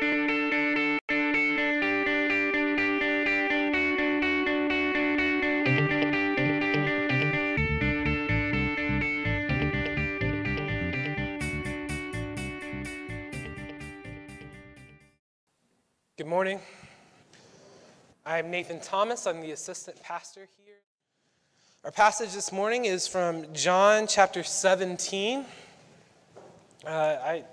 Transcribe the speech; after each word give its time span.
Good 0.00 0.10
morning. 16.26 16.60
I'm 18.24 18.52
Nathan 18.52 18.78
Thomas. 18.78 19.26
I'm 19.26 19.40
the 19.40 19.50
assistant 19.50 20.00
pastor 20.04 20.48
here. 20.64 20.76
Our 21.82 21.90
passage 21.90 22.32
this 22.34 22.52
morning 22.52 22.84
is 22.84 23.08
from 23.08 23.52
John 23.52 24.06
chapter 24.06 24.44
17. 24.44 25.44
Uh, 26.86 26.88
I, 26.88 27.44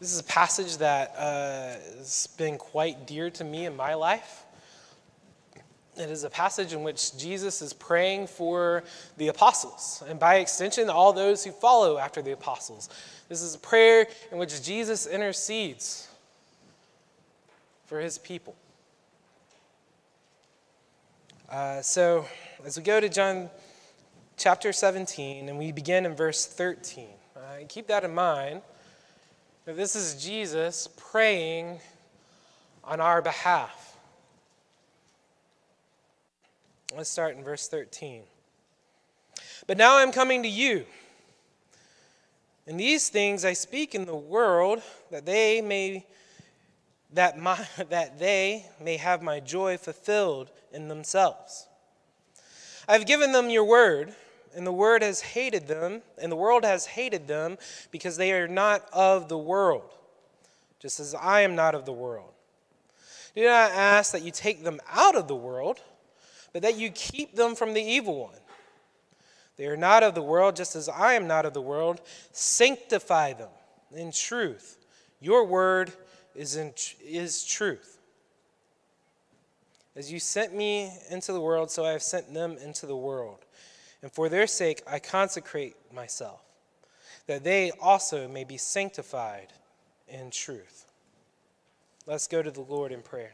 this 0.00 0.12
is 0.12 0.18
a 0.18 0.24
passage 0.24 0.78
that 0.78 1.14
uh, 1.16 1.78
has 1.98 2.28
been 2.36 2.58
quite 2.58 3.06
dear 3.06 3.30
to 3.30 3.44
me 3.44 3.66
in 3.66 3.76
my 3.76 3.94
life. 3.94 4.44
It 5.96 6.10
is 6.10 6.24
a 6.24 6.30
passage 6.30 6.72
in 6.72 6.82
which 6.82 7.16
Jesus 7.16 7.62
is 7.62 7.72
praying 7.72 8.26
for 8.26 8.82
the 9.16 9.28
apostles, 9.28 10.02
and 10.08 10.18
by 10.18 10.36
extension, 10.36 10.90
all 10.90 11.12
those 11.12 11.44
who 11.44 11.52
follow 11.52 11.98
after 11.98 12.20
the 12.20 12.32
apostles. 12.32 12.88
This 13.28 13.42
is 13.42 13.54
a 13.54 13.58
prayer 13.58 14.08
in 14.32 14.38
which 14.38 14.62
Jesus 14.62 15.06
intercedes 15.06 16.08
for 17.86 18.00
his 18.00 18.18
people. 18.18 18.56
Uh, 21.48 21.80
so, 21.80 22.26
as 22.66 22.76
we 22.76 22.82
go 22.82 22.98
to 22.98 23.08
John 23.08 23.48
chapter 24.36 24.72
17, 24.72 25.48
and 25.48 25.56
we 25.56 25.70
begin 25.70 26.04
in 26.04 26.16
verse 26.16 26.44
13, 26.46 27.06
uh, 27.36 27.40
keep 27.68 27.86
that 27.86 28.02
in 28.02 28.12
mind 28.12 28.62
that 29.64 29.76
this 29.76 29.96
is 29.96 30.22
Jesus 30.22 30.88
praying 30.96 31.80
on 32.82 33.00
our 33.00 33.22
behalf. 33.22 33.96
Let's 36.96 37.10
start 37.10 37.36
in 37.36 37.42
verse 37.42 37.66
13. 37.68 38.22
But 39.66 39.78
now 39.78 39.98
I'm 39.98 40.12
coming 40.12 40.42
to 40.42 40.48
you. 40.48 40.84
And 42.66 42.78
these 42.78 43.08
things 43.08 43.44
I 43.44 43.52
speak 43.52 43.94
in 43.94 44.06
the 44.06 44.14
world 44.14 44.82
that 45.10 45.26
they 45.26 45.60
may 45.60 46.06
that, 47.14 47.38
my, 47.38 47.66
that 47.88 48.18
they 48.18 48.66
may 48.80 48.96
have 48.96 49.22
my 49.22 49.40
joy 49.40 49.78
fulfilled 49.78 50.50
in 50.72 50.88
themselves. 50.88 51.66
I've 52.86 53.06
given 53.06 53.32
them 53.32 53.48
your 53.48 53.64
word, 53.64 54.14
and 54.54 54.66
the 54.66 54.72
word 54.72 55.02
has 55.02 55.20
hated 55.20 55.66
them, 55.66 56.02
and 56.20 56.30
the 56.30 56.36
world 56.36 56.64
has 56.64 56.86
hated 56.86 57.26
them 57.26 57.58
because 57.90 58.16
they 58.16 58.32
are 58.32 58.48
not 58.48 58.88
of 58.92 59.28
the 59.28 59.38
world, 59.38 59.90
just 60.80 61.00
as 61.00 61.14
I 61.14 61.42
am 61.42 61.54
not 61.54 61.74
of 61.74 61.84
the 61.84 61.92
world. 61.92 62.30
Do 63.34 63.44
not 63.44 63.72
ask 63.72 64.12
that 64.12 64.22
you 64.22 64.30
take 64.30 64.62
them 64.62 64.80
out 64.90 65.16
of 65.16 65.26
the 65.26 65.34
world, 65.34 65.80
but 66.52 66.62
that 66.62 66.76
you 66.76 66.90
keep 66.90 67.34
them 67.34 67.54
from 67.54 67.74
the 67.74 67.82
evil 67.82 68.20
one. 68.20 68.38
They 69.56 69.66
are 69.66 69.76
not 69.76 70.02
of 70.02 70.14
the 70.14 70.22
world, 70.22 70.56
just 70.56 70.76
as 70.76 70.88
I 70.88 71.14
am 71.14 71.26
not 71.26 71.46
of 71.46 71.54
the 71.54 71.62
world. 71.62 72.00
Sanctify 72.32 73.34
them 73.34 73.50
in 73.94 74.12
truth. 74.12 74.78
Your 75.20 75.44
word 75.44 75.92
is, 76.34 76.56
in, 76.56 76.72
is 77.04 77.44
truth. 77.44 77.98
As 79.96 80.10
you 80.12 80.18
sent 80.18 80.54
me 80.54 80.92
into 81.10 81.32
the 81.32 81.40
world, 81.40 81.70
so 81.70 81.84
I 81.84 81.92
have 81.92 82.02
sent 82.02 82.34
them 82.34 82.56
into 82.64 82.86
the 82.86 82.96
world. 82.96 83.38
And 84.04 84.12
for 84.12 84.28
their 84.28 84.46
sake 84.46 84.82
I 84.86 84.98
consecrate 84.98 85.76
myself, 85.90 86.42
that 87.26 87.42
they 87.42 87.70
also 87.80 88.28
may 88.28 88.44
be 88.44 88.58
sanctified 88.58 89.54
in 90.06 90.30
truth. 90.30 90.84
Let's 92.06 92.28
go 92.28 92.42
to 92.42 92.50
the 92.50 92.60
Lord 92.60 92.92
in 92.92 93.00
prayer. 93.00 93.32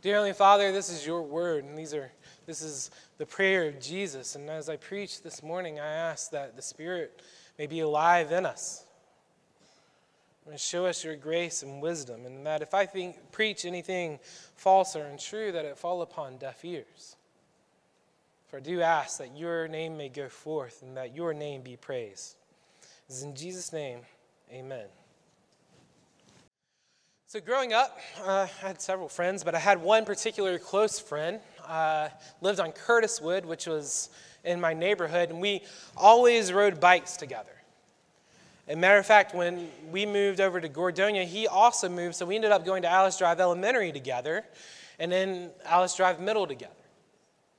Dear 0.00 0.14
Heavenly 0.14 0.34
Father, 0.34 0.70
this 0.70 0.90
is 0.90 1.04
your 1.04 1.22
word, 1.22 1.64
and 1.64 1.76
these 1.76 1.92
are 1.92 2.12
this 2.46 2.62
is 2.62 2.92
the 3.18 3.26
prayer 3.26 3.66
of 3.66 3.80
Jesus. 3.80 4.36
And 4.36 4.48
as 4.48 4.68
I 4.68 4.76
preach 4.76 5.22
this 5.22 5.42
morning, 5.42 5.80
I 5.80 5.88
ask 5.88 6.30
that 6.30 6.54
the 6.54 6.62
Spirit 6.62 7.20
may 7.58 7.66
be 7.66 7.80
alive 7.80 8.30
in 8.30 8.46
us 8.46 8.84
and 10.48 10.60
show 10.60 10.86
us 10.86 11.02
your 11.02 11.16
grace 11.16 11.64
and 11.64 11.82
wisdom, 11.82 12.26
and 12.26 12.46
that 12.46 12.62
if 12.62 12.74
I 12.74 12.86
think, 12.86 13.32
preach 13.32 13.64
anything 13.64 14.20
false 14.54 14.94
or 14.94 15.06
untrue, 15.06 15.50
that 15.50 15.64
it 15.64 15.76
fall 15.76 16.02
upon 16.02 16.36
deaf 16.36 16.64
ears. 16.64 17.15
For 18.56 18.60
do 18.60 18.80
ask 18.80 19.18
that 19.18 19.36
your 19.36 19.68
name 19.68 19.98
may 19.98 20.08
go 20.08 20.30
forth 20.30 20.80
and 20.80 20.96
that 20.96 21.14
your 21.14 21.34
name 21.34 21.60
be 21.60 21.76
praised. 21.76 22.36
It's 23.06 23.20
in 23.20 23.36
Jesus' 23.36 23.70
name, 23.70 23.98
amen. 24.50 24.86
So, 27.26 27.38
growing 27.38 27.74
up, 27.74 27.98
uh, 28.24 28.46
I 28.50 28.66
had 28.66 28.80
several 28.80 29.10
friends, 29.10 29.44
but 29.44 29.54
I 29.54 29.58
had 29.58 29.82
one 29.82 30.06
particular 30.06 30.58
close 30.58 30.98
friend. 30.98 31.40
Uh, 31.68 32.08
lived 32.40 32.58
on 32.58 32.72
Curtiswood, 32.72 33.44
which 33.44 33.66
was 33.66 34.08
in 34.42 34.58
my 34.58 34.72
neighborhood, 34.72 35.28
and 35.28 35.38
we 35.38 35.60
always 35.94 36.50
rode 36.50 36.80
bikes 36.80 37.18
together. 37.18 37.52
As 38.66 38.76
a 38.76 38.78
matter 38.78 38.96
of 38.96 39.04
fact, 39.04 39.34
when 39.34 39.68
we 39.90 40.06
moved 40.06 40.40
over 40.40 40.62
to 40.62 40.68
Gordonia, 40.70 41.26
he 41.26 41.46
also 41.46 41.90
moved, 41.90 42.14
so 42.14 42.24
we 42.24 42.36
ended 42.36 42.52
up 42.52 42.64
going 42.64 42.80
to 42.84 42.88
Alice 42.88 43.18
Drive 43.18 43.38
Elementary 43.38 43.92
together 43.92 44.46
and 44.98 45.12
then 45.12 45.50
Alice 45.66 45.94
Drive 45.94 46.20
Middle 46.20 46.46
together. 46.46 46.72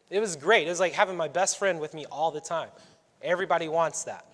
It 0.10 0.20
was 0.20 0.36
great. 0.36 0.68
It 0.68 0.70
was 0.70 0.80
like 0.80 0.94
having 0.94 1.18
my 1.18 1.28
best 1.28 1.58
friend 1.60 1.80
with 1.80 1.94
me 1.94 2.06
all 2.12 2.32
the 2.32 2.40
time. 2.40 2.70
Everybody 3.22 3.68
wants 3.68 4.04
that. 4.06 4.26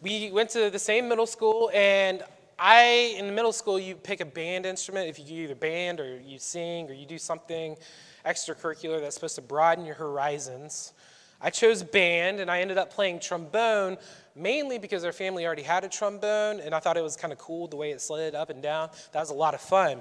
We 0.00 0.30
went 0.30 0.50
to 0.50 0.70
the 0.70 0.78
same 0.78 1.08
middle 1.08 1.26
school, 1.26 1.70
and 1.74 2.22
I, 2.56 3.16
in 3.18 3.34
middle 3.34 3.52
school, 3.52 3.80
you 3.80 3.96
pick 3.96 4.20
a 4.20 4.24
band 4.24 4.64
instrument. 4.64 5.08
If 5.08 5.18
you 5.18 5.44
either 5.44 5.56
band 5.56 5.98
or 5.98 6.20
you 6.20 6.38
sing 6.38 6.88
or 6.88 6.92
you 6.92 7.04
do 7.04 7.18
something 7.18 7.76
extracurricular 8.24 9.00
that's 9.00 9.14
supposed 9.14 9.36
to 9.36 9.42
broaden 9.42 9.84
your 9.84 9.96
horizons. 9.96 10.92
I 11.40 11.50
chose 11.50 11.82
band, 11.82 12.40
and 12.40 12.50
I 12.50 12.60
ended 12.60 12.78
up 12.78 12.92
playing 12.92 13.20
trombone 13.20 13.96
mainly 14.36 14.78
because 14.78 15.04
our 15.04 15.12
family 15.12 15.44
already 15.46 15.62
had 15.62 15.82
a 15.84 15.88
trombone, 15.88 16.60
and 16.60 16.74
I 16.74 16.78
thought 16.78 16.96
it 16.96 17.02
was 17.02 17.16
kind 17.16 17.32
of 17.32 17.38
cool 17.38 17.66
the 17.66 17.76
way 17.76 17.90
it 17.90 18.00
slid 18.00 18.34
up 18.34 18.50
and 18.50 18.62
down. 18.62 18.90
That 19.12 19.20
was 19.20 19.30
a 19.30 19.34
lot 19.34 19.54
of 19.54 19.60
fun. 19.60 20.00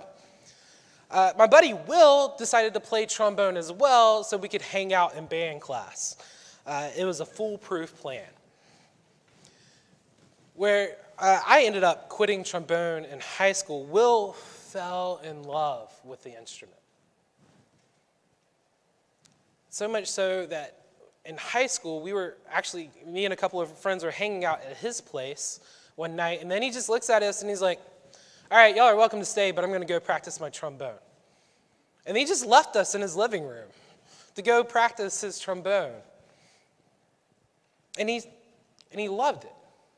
Uh, 1.10 1.32
my 1.38 1.48
buddy 1.48 1.74
Will 1.74 2.36
decided 2.38 2.74
to 2.74 2.80
play 2.80 3.06
trombone 3.06 3.56
as 3.56 3.72
well 3.72 4.24
so 4.24 4.36
we 4.36 4.50
could 4.50 4.62
hang 4.62 4.94
out 4.94 5.16
in 5.16 5.26
band 5.26 5.62
class. 5.62 6.18
Uh, 6.66 6.90
it 6.98 7.06
was 7.06 7.22
a 7.22 7.26
foolproof 7.26 7.96
plan. 7.96 8.26
Where 10.56 10.98
uh, 11.18 11.40
I 11.48 11.64
ended 11.64 11.84
up 11.84 12.10
quitting 12.10 12.44
trombone 12.44 13.06
in 13.06 13.20
high 13.20 13.54
school, 13.54 13.86
Will 13.86 14.34
fell 14.34 15.22
in 15.24 15.44
love 15.44 15.94
with 16.04 16.24
the 16.24 16.38
instrument. 16.38 16.78
So 19.70 19.88
much 19.88 20.08
so 20.08 20.46
that 20.48 20.88
in 21.24 21.38
high 21.38 21.68
school, 21.68 22.02
we 22.02 22.12
were 22.12 22.36
actually, 22.52 22.90
me 23.06 23.26
and 23.26 23.34
a 23.34 23.38
couple 23.38 23.62
of 23.62 23.72
friends 23.78 24.04
were 24.04 24.12
hanging 24.12 24.44
out 24.44 24.62
at 24.62 24.78
his 24.78 25.00
place 25.00 25.60
one 25.96 26.16
night, 26.16 26.42
and 26.42 26.52
then 26.52 26.62
he 26.62 26.72
just 26.72 26.90
looks 26.90 27.10
at 27.10 27.24
us 27.24 27.42
and 27.42 27.50
he's 27.50 27.62
like, 27.62 27.80
All 28.50 28.58
right, 28.58 28.74
y'all 28.74 28.86
are 28.86 28.96
welcome 28.96 29.20
to 29.20 29.26
stay, 29.26 29.52
but 29.52 29.66
I'm 29.66 29.72
going 29.72 29.82
to 29.82 29.88
go 29.88 30.00
practice 30.00 30.40
my 30.40 30.50
trombone. 30.50 30.96
And 32.06 32.16
he 32.16 32.24
just 32.24 32.46
left 32.46 32.78
us 32.78 32.96
in 32.96 33.02
his 33.02 33.14
living 33.14 33.44
room 33.44 33.68
to 34.36 34.42
go 34.42 34.64
practice 34.64 35.20
his 35.20 35.38
trombone. 35.38 35.92
And 38.00 38.10
he, 38.10 38.22
and 38.94 39.02
he 39.02 39.10
loved 39.10 39.44
it. 39.44 39.54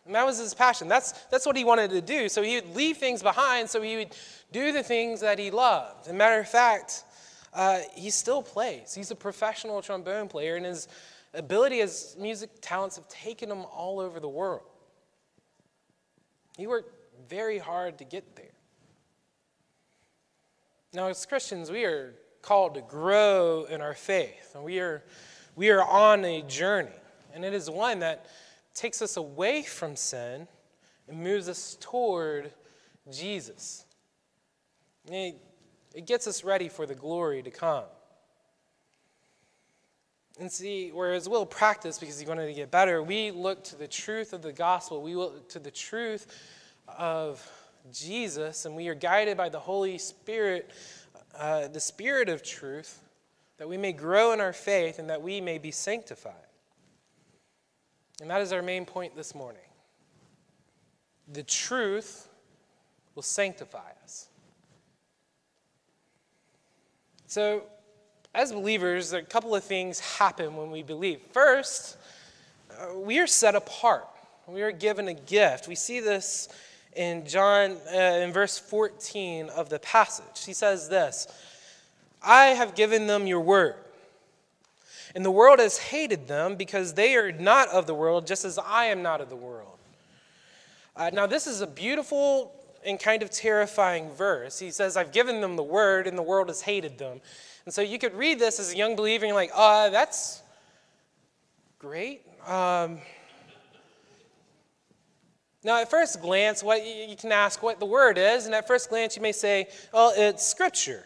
And 0.08 0.16
that 0.16 0.26
was 0.26 0.40
his 0.40 0.56
passion. 0.56 0.88
That's, 0.88 1.12
that's 1.30 1.46
what 1.46 1.56
he 1.56 1.64
wanted 1.64 1.92
to 1.92 2.02
do. 2.02 2.28
So 2.28 2.42
he 2.42 2.56
would 2.56 2.76
leave 2.76 2.98
things 2.98 3.22
behind 3.22 3.70
so 3.70 3.84
he 3.84 3.98
would 3.98 4.16
do 4.52 4.72
the 4.72 4.82
things 4.82 5.22
that 5.22 5.38
he 5.38 5.52
loved. 5.52 6.08
As 6.08 6.12
a 6.12 6.14
matter 6.16 6.40
of 6.40 6.50
fact, 6.50 7.04
uh, 7.54 7.82
he 7.94 8.10
still 8.10 8.42
plays. 8.42 8.96
He's 8.96 9.12
a 9.12 9.16
professional 9.16 9.84
trombone 9.84 10.28
player, 10.28 10.56
and 10.56 10.66
his 10.66 10.88
ability 11.36 11.82
as 11.82 12.16
music 12.20 12.50
talents 12.62 12.96
have 12.96 13.08
taken 13.10 13.52
him 13.52 13.66
all 13.66 14.00
over 14.00 14.20
the 14.20 14.28
world. 14.28 14.64
He 16.58 16.66
worked 16.66 16.99
very 17.28 17.58
hard 17.58 17.98
to 18.00 18.04
get 18.04 18.36
there. 18.36 18.46
Now, 20.94 21.08
as 21.08 21.26
Christians, 21.26 21.70
we 21.70 21.86
are 21.86 22.16
called 22.42 22.76
to 22.76 22.82
grow 22.82 23.66
in 23.66 23.82
our 23.82 23.94
faith, 23.94 24.54
and 24.56 24.64
we 24.64 24.80
are, 24.80 25.04
we 25.56 25.70
are 25.70 25.84
on 25.84 26.26
a 26.26 26.42
journey, 26.44 26.90
and 27.34 27.46
it 27.46 27.54
is 27.54 27.70
one 27.70 28.00
that 28.00 28.26
takes 28.74 29.02
us 29.02 29.18
away 29.18 29.64
from 29.64 29.96
sin 29.96 30.48
and 31.08 31.24
moves 31.24 31.48
us 31.50 31.78
toward 31.80 32.52
Jesus. 33.12 33.86
It, 35.08 35.38
it 35.94 36.06
gets 36.08 36.28
us 36.28 36.44
ready 36.44 36.70
for 36.70 36.86
the 36.86 36.96
glory 36.96 37.44
to 37.44 37.52
come. 37.52 37.86
And 40.40 40.50
see, 40.50 40.92
whereas 40.94 41.28
we'll 41.28 41.46
practice 41.46 42.00
because 42.00 42.22
you 42.22 42.28
wanted 42.28 42.48
to 42.48 42.54
get 42.54 42.72
better, 42.72 43.04
we 43.04 43.30
look 43.30 43.64
to 43.66 43.76
the 43.76 43.88
truth 43.88 44.32
of 44.32 44.42
the 44.42 44.54
gospel. 44.54 45.02
We 45.02 45.16
look 45.16 45.50
to 45.50 45.60
the 45.60 45.72
truth 45.72 46.28
of 46.98 47.46
Jesus, 47.94 48.66
and 48.66 48.76
we 48.76 48.88
are 48.88 48.96
guided 48.96 49.38
by 49.38 49.50
the 49.50 49.60
Holy 49.60 49.98
Spirit, 49.98 50.70
uh, 51.38 51.68
the 51.68 51.80
Spirit 51.80 52.30
of 52.30 52.44
truth, 52.44 53.02
that 53.58 53.68
we 53.68 53.78
may 53.78 53.92
grow 53.92 54.32
in 54.32 54.40
our 54.40 54.54
faith 54.54 55.00
and 55.00 55.10
that 55.10 55.22
we 55.22 55.42
may 55.42 55.58
be 55.58 55.72
sanctified. 55.72 56.34
And 58.22 58.30
that 58.30 58.42
is 58.42 58.52
our 58.54 58.62
main 58.62 58.86
point 58.86 59.16
this 59.16 59.34
morning. 59.34 59.62
the 61.32 61.44
truth 61.44 62.28
will 63.14 63.22
sanctify 63.24 63.92
us. 64.04 64.30
So, 67.28 67.64
as 68.34 68.52
believers, 68.52 69.14
a 69.14 69.22
couple 69.22 69.54
of 69.54 69.64
things 69.64 70.00
happen 70.00 70.56
when 70.56 70.72
we 70.72 70.82
believe. 70.82 71.22
First, 71.32 71.98
uh, 72.72 72.98
we 72.98 73.20
are 73.20 73.28
set 73.28 73.54
apart. 73.54 74.08
We 74.48 74.64
are 74.64 74.72
given 74.72 75.08
a 75.08 75.14
gift. 75.14 75.68
We 75.68 75.76
see 75.76 76.00
this 76.00 76.50
in 76.96 77.28
John, 77.28 77.78
uh, 77.94 77.98
in 77.98 78.34
verse 78.34 78.58
14 78.58 79.50
of 79.50 79.70
the 79.70 79.80
passage. 79.80 80.46
He 80.46 80.54
says 80.54 80.90
this 80.90 81.28
I 82.22 82.48
have 82.48 82.76
given 82.76 83.08
them 83.08 83.28
your 83.28 83.42
word. 83.42 83.76
And 85.16 85.26
the 85.26 85.32
world 85.32 85.60
has 85.60 85.78
hated 85.78 86.28
them 86.28 86.56
because 86.56 86.94
they 86.94 87.16
are 87.16 87.32
not 87.32 87.68
of 87.70 87.88
the 87.88 87.96
world, 87.96 88.28
just 88.28 88.46
as 88.46 88.60
I 88.60 88.86
am 88.86 89.02
not 89.02 89.22
of 89.22 89.30
the 89.30 89.36
world. 89.36 89.78
Uh, 90.96 91.10
now, 91.12 91.26
this 91.26 91.48
is 91.48 91.62
a 91.62 91.68
beautiful 91.68 92.54
and 92.86 93.00
kind 93.00 93.24
of 93.24 93.32
terrifying 93.32 94.12
verse. 94.12 94.60
He 94.60 94.70
says, 94.70 94.98
I've 94.98 95.12
given 95.12 95.42
them 95.42 95.56
the 95.56 95.64
word, 95.64 96.06
and 96.06 96.18
the 96.18 96.24
world 96.24 96.50
has 96.50 96.62
hated 96.62 96.98
them. 96.98 97.22
And 97.66 97.74
so 97.74 97.82
you 97.82 97.98
could 97.98 98.14
read 98.14 98.40
this 98.40 98.60
as 98.60 98.74
a 98.74 98.78
young 98.78 98.96
believer, 98.96 99.26
and 99.26 99.30
you're 99.30 99.36
like, 99.36 99.52
uh, 99.54 99.90
that's 99.90 100.44
great. 101.80 102.22
Um, 102.46 103.00
now, 105.64 105.82
at 105.82 105.90
first 105.90 106.22
glance, 106.22 106.64
what 106.64 106.86
you 106.86 107.16
can 107.18 107.32
ask 107.34 107.62
what 107.62 107.80
the 107.80 107.86
word 107.86 108.18
is, 108.18 108.46
and 108.46 108.56
at 108.56 108.66
first 108.66 108.90
glance, 108.90 109.18
you 109.18 109.22
may 109.22 109.34
say, 109.34 109.68
well, 109.94 110.14
it's 110.16 110.46
scripture. 110.46 111.06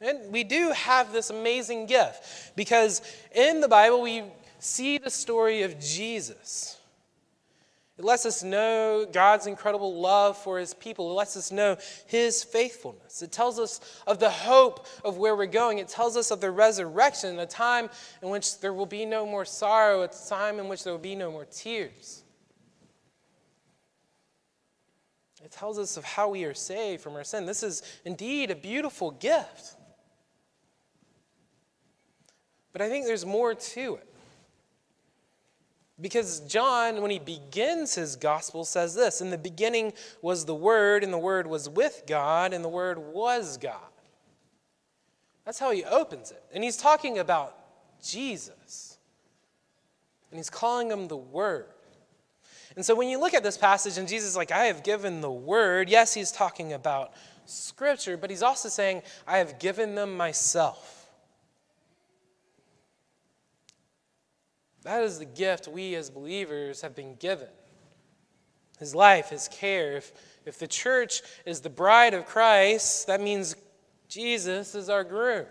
And 0.00 0.32
we 0.32 0.42
do 0.42 0.72
have 0.72 1.12
this 1.12 1.30
amazing 1.30 1.86
gift 1.86 2.56
because 2.56 3.00
in 3.32 3.60
the 3.60 3.68
Bible, 3.68 4.02
we 4.02 4.24
see 4.58 4.98
the 4.98 5.10
story 5.10 5.62
of 5.62 5.78
Jesus. 5.78 6.76
It 7.96 8.04
lets 8.04 8.26
us 8.26 8.42
know 8.42 9.06
God's 9.12 9.46
incredible 9.46 10.00
love 10.00 10.36
for 10.36 10.58
his 10.58 10.74
people. 10.74 11.12
It 11.12 11.14
lets 11.14 11.36
us 11.36 11.52
know 11.52 11.76
his 12.06 12.42
faithfulness. 12.42 13.22
It 13.22 13.30
tells 13.30 13.60
us 13.60 13.80
of 14.08 14.18
the 14.18 14.30
hope 14.30 14.88
of 15.04 15.18
where 15.18 15.36
we're 15.36 15.46
going. 15.46 15.78
It 15.78 15.86
tells 15.86 16.16
us 16.16 16.32
of 16.32 16.40
the 16.40 16.50
resurrection, 16.50 17.38
a 17.38 17.46
time 17.46 17.88
in 18.20 18.30
which 18.30 18.58
there 18.58 18.72
will 18.72 18.86
be 18.86 19.06
no 19.06 19.24
more 19.24 19.44
sorrow, 19.44 20.02
a 20.02 20.08
time 20.08 20.58
in 20.58 20.66
which 20.68 20.82
there 20.82 20.92
will 20.92 20.98
be 20.98 21.14
no 21.14 21.30
more 21.30 21.44
tears. 21.44 22.21
Tells 25.52 25.78
us 25.78 25.96
of 25.96 26.04
how 26.04 26.30
we 26.30 26.44
are 26.44 26.54
saved 26.54 27.02
from 27.02 27.14
our 27.14 27.24
sin. 27.24 27.44
This 27.44 27.62
is 27.62 27.82
indeed 28.04 28.50
a 28.50 28.56
beautiful 28.56 29.10
gift. 29.10 29.76
But 32.72 32.80
I 32.80 32.88
think 32.88 33.04
there's 33.04 33.26
more 33.26 33.54
to 33.54 33.94
it. 33.96 34.08
Because 36.00 36.40
John, 36.40 37.02
when 37.02 37.10
he 37.10 37.18
begins 37.18 37.94
his 37.94 38.16
gospel, 38.16 38.64
says 38.64 38.94
this 38.94 39.20
In 39.20 39.30
the 39.30 39.38
beginning 39.38 39.92
was 40.22 40.46
the 40.46 40.54
Word, 40.54 41.04
and 41.04 41.12
the 41.12 41.18
Word 41.18 41.46
was 41.46 41.68
with 41.68 42.04
God, 42.06 42.52
and 42.52 42.64
the 42.64 42.68
Word 42.68 42.98
was 42.98 43.58
God. 43.58 43.78
That's 45.44 45.58
how 45.58 45.70
he 45.70 45.84
opens 45.84 46.30
it. 46.30 46.42
And 46.52 46.64
he's 46.64 46.76
talking 46.76 47.18
about 47.18 47.56
Jesus. 48.02 48.98
And 50.30 50.38
he's 50.38 50.50
calling 50.50 50.90
him 50.90 51.08
the 51.08 51.16
Word. 51.16 51.66
And 52.76 52.84
so 52.84 52.94
when 52.94 53.08
you 53.08 53.20
look 53.20 53.34
at 53.34 53.42
this 53.42 53.58
passage 53.58 53.98
and 53.98 54.08
Jesus 54.08 54.30
is 54.30 54.36
like, 54.36 54.50
I 54.50 54.66
have 54.66 54.82
given 54.82 55.20
the 55.20 55.30
word, 55.30 55.90
yes, 55.90 56.14
he's 56.14 56.32
talking 56.32 56.72
about 56.72 57.12
scripture, 57.44 58.16
but 58.16 58.30
he's 58.30 58.42
also 58.42 58.68
saying, 58.68 59.02
I 59.26 59.38
have 59.38 59.58
given 59.58 59.94
them 59.94 60.16
myself. 60.16 61.10
That 64.84 65.02
is 65.02 65.18
the 65.18 65.24
gift 65.24 65.68
we 65.68 65.94
as 65.94 66.10
believers 66.10 66.80
have 66.80 66.96
been 66.96 67.14
given 67.16 67.48
his 68.78 68.94
life, 68.94 69.28
his 69.28 69.48
care. 69.48 69.96
If, 69.96 70.12
if 70.44 70.58
the 70.58 70.66
church 70.66 71.22
is 71.46 71.60
the 71.60 71.70
bride 71.70 72.14
of 72.14 72.26
Christ, 72.26 73.06
that 73.06 73.20
means 73.20 73.54
Jesus 74.08 74.74
is 74.74 74.88
our 74.88 75.04
groom. 75.04 75.46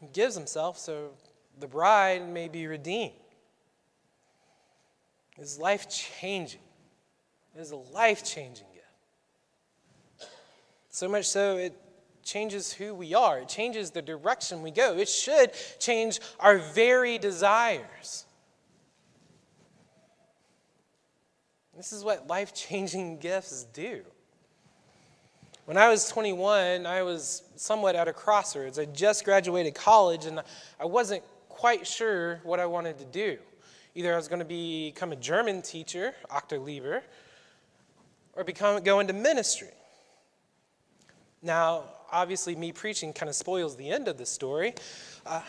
He 0.00 0.08
gives 0.08 0.34
himself 0.34 0.78
so 0.78 1.10
the 1.58 1.66
bride 1.66 2.28
may 2.28 2.48
be 2.48 2.66
redeemed 2.66 3.14
is 5.40 5.58
life 5.58 5.88
changing. 5.88 6.60
It 7.56 7.60
is 7.60 7.70
a 7.70 7.76
life 7.76 8.24
changing 8.24 8.66
gift. 8.72 10.30
So 10.90 11.08
much 11.08 11.26
so, 11.26 11.56
it 11.56 11.74
changes 12.22 12.72
who 12.72 12.94
we 12.94 13.14
are, 13.14 13.38
it 13.40 13.48
changes 13.48 13.90
the 13.90 14.02
direction 14.02 14.62
we 14.62 14.70
go. 14.70 14.96
It 14.96 15.08
should 15.08 15.52
change 15.78 16.20
our 16.38 16.58
very 16.58 17.18
desires. 17.18 18.26
This 21.76 21.92
is 21.92 22.02
what 22.02 22.26
life 22.26 22.52
changing 22.52 23.18
gifts 23.20 23.64
do. 23.72 24.02
When 25.64 25.76
I 25.76 25.88
was 25.88 26.08
21, 26.08 26.86
I 26.86 27.02
was 27.02 27.42
somewhat 27.56 27.94
at 27.94 28.08
a 28.08 28.12
crossroads. 28.12 28.78
I 28.78 28.86
just 28.86 29.24
graduated 29.24 29.74
college 29.74 30.24
and 30.24 30.40
I 30.80 30.86
wasn't 30.86 31.22
quite 31.48 31.86
sure 31.86 32.40
what 32.42 32.58
I 32.58 32.66
wanted 32.66 32.98
to 32.98 33.04
do. 33.04 33.38
Either 33.98 34.12
I 34.12 34.16
was 34.16 34.28
going 34.28 34.38
to 34.38 34.44
become 34.44 35.10
a 35.10 35.16
German 35.16 35.60
teacher, 35.60 36.14
Achterlieber, 36.30 37.02
or 38.34 38.44
become, 38.44 38.80
go 38.84 39.00
into 39.00 39.12
ministry. 39.12 39.72
Now, 41.42 41.82
obviously, 42.12 42.54
me 42.54 42.70
preaching 42.70 43.12
kind 43.12 43.28
of 43.28 43.34
spoils 43.34 43.74
the 43.74 43.90
end 43.90 44.06
of 44.06 44.16
the 44.16 44.24
story. 44.24 44.74
Uh, 45.26 45.40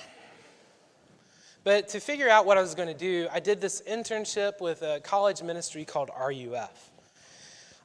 but 1.63 1.90
to 1.90 2.00
figure 2.00 2.28
out 2.28 2.48
what 2.48 2.57
I 2.57 2.62
was 2.62 2.74
going 2.74 2.88
to 2.88 2.96
do, 2.96 3.28
I 3.31 3.40
did 3.40 3.62
this 3.62 3.84
internship 3.88 4.60
with 4.60 4.81
a 4.81 5.00
college 5.02 5.44
ministry 5.44 5.86
called 5.86 6.10
RUF, 6.19 6.90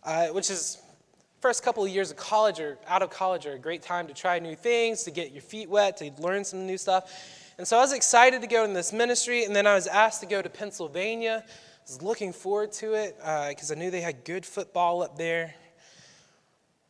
uh, 0.03 0.29
which 0.29 0.49
is 0.49 0.81
first 1.43 1.63
couple 1.63 1.85
of 1.85 1.91
years 1.91 2.11
of 2.11 2.17
college 2.17 2.59
or 2.59 2.79
out 2.89 3.03
of 3.03 3.11
college 3.11 3.45
are 3.45 3.53
a 3.53 3.59
great 3.59 3.83
time 3.83 4.07
to 4.07 4.15
try 4.15 4.39
new 4.39 4.57
things, 4.57 5.03
to 5.03 5.11
get 5.11 5.31
your 5.31 5.43
feet 5.43 5.69
wet, 5.69 5.99
to 5.99 6.11
learn 6.21 6.43
some 6.43 6.67
new 6.67 6.79
stuff. 6.79 7.44
And 7.57 7.67
so 7.69 7.79
I 7.79 7.81
was 7.81 7.93
excited 7.93 8.41
to 8.41 8.49
go 8.49 8.65
in 8.65 8.73
this 8.73 8.93
ministry, 8.93 9.45
and 9.45 9.55
then 9.55 9.67
I 9.67 9.75
was 9.75 9.87
asked 9.87 10.21
to 10.21 10.27
go 10.27 10.43
to 10.43 10.49
Pennsylvania. 10.49 11.45
I 11.47 11.51
was 11.87 12.03
looking 12.03 12.33
forward 12.33 12.73
to 12.73 12.95
it 12.95 13.17
because 13.17 13.71
uh, 13.71 13.75
I 13.75 13.79
knew 13.79 13.91
they 13.91 14.01
had 14.01 14.25
good 14.25 14.45
football 14.45 15.03
up 15.03 15.17
there. 15.17 15.55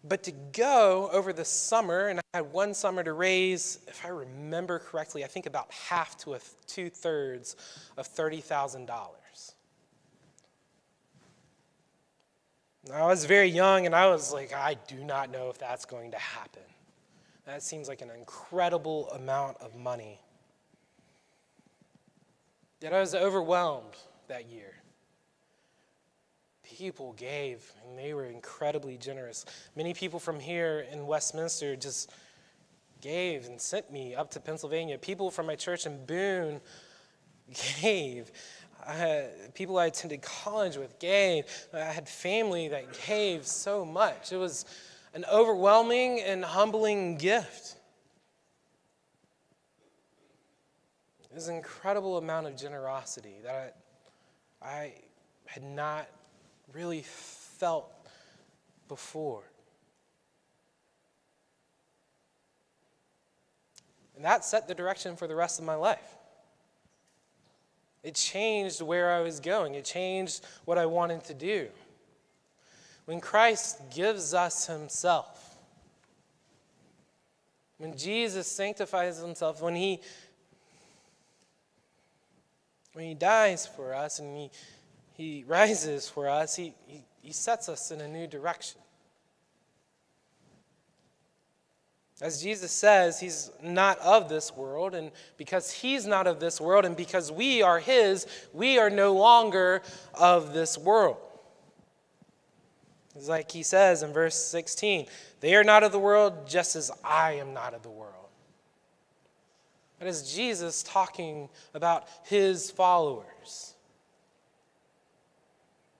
But 0.06 0.22
to 0.24 0.32
go 0.52 1.10
over 1.12 1.32
the 1.32 1.44
summer, 1.44 2.08
and 2.08 2.20
I 2.20 2.22
had 2.38 2.52
one 2.52 2.72
summer 2.74 3.02
to 3.02 3.12
raise, 3.12 3.80
if 3.88 4.04
I 4.04 4.08
remember 4.08 4.78
correctly, 4.78 5.24
I 5.24 5.26
think 5.26 5.46
about 5.46 5.70
half 5.72 6.16
to 6.18 6.38
two 6.66 6.90
thirds 6.90 7.56
of 7.96 8.08
$30,000. 8.08 8.90
I 12.92 13.06
was 13.06 13.24
very 13.24 13.48
young, 13.48 13.86
and 13.86 13.94
I 13.94 14.08
was 14.08 14.32
like, 14.32 14.54
I 14.54 14.76
do 14.86 15.02
not 15.04 15.30
know 15.30 15.48
if 15.48 15.58
that's 15.58 15.86
going 15.86 16.10
to 16.10 16.18
happen. 16.18 16.62
That 17.46 17.62
seems 17.62 17.88
like 17.88 18.02
an 18.02 18.10
incredible 18.10 19.10
amount 19.10 19.58
of 19.62 19.74
money. 19.74 20.20
Yet 22.84 22.92
I 22.92 23.00
was 23.00 23.14
overwhelmed 23.14 23.96
that 24.28 24.50
year. 24.50 24.74
People 26.62 27.14
gave, 27.14 27.72
and 27.82 27.98
they 27.98 28.12
were 28.12 28.26
incredibly 28.26 28.98
generous. 28.98 29.46
Many 29.74 29.94
people 29.94 30.20
from 30.20 30.38
here 30.38 30.84
in 30.92 31.06
Westminster 31.06 31.76
just 31.76 32.12
gave 33.00 33.46
and 33.46 33.58
sent 33.58 33.90
me 33.90 34.14
up 34.14 34.32
to 34.32 34.40
Pennsylvania. 34.40 34.98
People 34.98 35.30
from 35.30 35.46
my 35.46 35.56
church 35.56 35.86
in 35.86 36.04
Boone 36.04 36.60
gave. 37.80 38.30
I 38.86 39.28
people 39.54 39.78
I 39.78 39.86
attended 39.86 40.20
college 40.20 40.76
with 40.76 40.98
gave. 40.98 41.46
I 41.72 41.84
had 41.84 42.06
family 42.06 42.68
that 42.68 42.84
gave 43.06 43.46
so 43.46 43.86
much. 43.86 44.30
It 44.30 44.36
was 44.36 44.66
an 45.14 45.24
overwhelming 45.32 46.20
and 46.20 46.44
humbling 46.44 47.16
gift. 47.16 47.73
There's 51.34 51.48
an 51.48 51.56
incredible 51.56 52.16
amount 52.16 52.46
of 52.46 52.56
generosity 52.56 53.34
that 53.42 53.76
I, 54.62 54.68
I 54.68 54.92
had 55.46 55.64
not 55.64 56.06
really 56.72 57.02
felt 57.02 57.92
before. 58.86 59.42
And 64.14 64.24
that 64.24 64.44
set 64.44 64.68
the 64.68 64.76
direction 64.76 65.16
for 65.16 65.26
the 65.26 65.34
rest 65.34 65.58
of 65.58 65.64
my 65.64 65.74
life. 65.74 66.06
It 68.04 68.14
changed 68.14 68.80
where 68.80 69.10
I 69.10 69.18
was 69.18 69.40
going, 69.40 69.74
it 69.74 69.84
changed 69.84 70.46
what 70.66 70.78
I 70.78 70.86
wanted 70.86 71.24
to 71.24 71.34
do. 71.34 71.66
When 73.06 73.20
Christ 73.20 73.80
gives 73.92 74.34
us 74.34 74.68
Himself, 74.68 75.56
when 77.78 77.96
Jesus 77.96 78.46
sanctifies 78.46 79.18
Himself, 79.18 79.60
when 79.60 79.74
He 79.74 80.00
when 82.94 83.04
he 83.04 83.14
dies 83.14 83.66
for 83.66 83.94
us 83.94 84.18
and 84.18 84.36
he, 84.36 84.50
he 85.12 85.44
rises 85.46 86.08
for 86.08 86.28
us, 86.28 86.56
he, 86.56 86.74
he, 86.86 87.04
he 87.20 87.32
sets 87.32 87.68
us 87.68 87.90
in 87.90 88.00
a 88.00 88.08
new 88.08 88.26
direction. 88.26 88.80
As 92.20 92.40
Jesus 92.40 92.70
says, 92.70 93.18
he's 93.18 93.50
not 93.60 93.98
of 93.98 94.28
this 94.28 94.54
world, 94.56 94.94
and 94.94 95.10
because 95.36 95.72
he's 95.72 96.06
not 96.06 96.28
of 96.28 96.38
this 96.38 96.60
world, 96.60 96.84
and 96.84 96.96
because 96.96 97.32
we 97.32 97.60
are 97.60 97.80
his, 97.80 98.26
we 98.52 98.78
are 98.78 98.88
no 98.88 99.14
longer 99.14 99.82
of 100.14 100.54
this 100.54 100.78
world. 100.78 101.16
It's 103.16 103.28
like 103.28 103.50
he 103.50 103.62
says 103.62 104.02
in 104.02 104.12
verse 104.12 104.36
16 104.36 105.06
they 105.40 105.54
are 105.54 105.64
not 105.64 105.82
of 105.82 105.92
the 105.92 105.98
world, 105.98 106.48
just 106.48 106.76
as 106.76 106.90
I 107.02 107.32
am 107.32 107.52
not 107.52 107.74
of 107.74 107.82
the 107.82 107.90
world. 107.90 108.13
That 109.98 110.08
is 110.08 110.34
Jesus 110.34 110.82
talking 110.82 111.48
about 111.72 112.08
his 112.24 112.70
followers. 112.70 113.74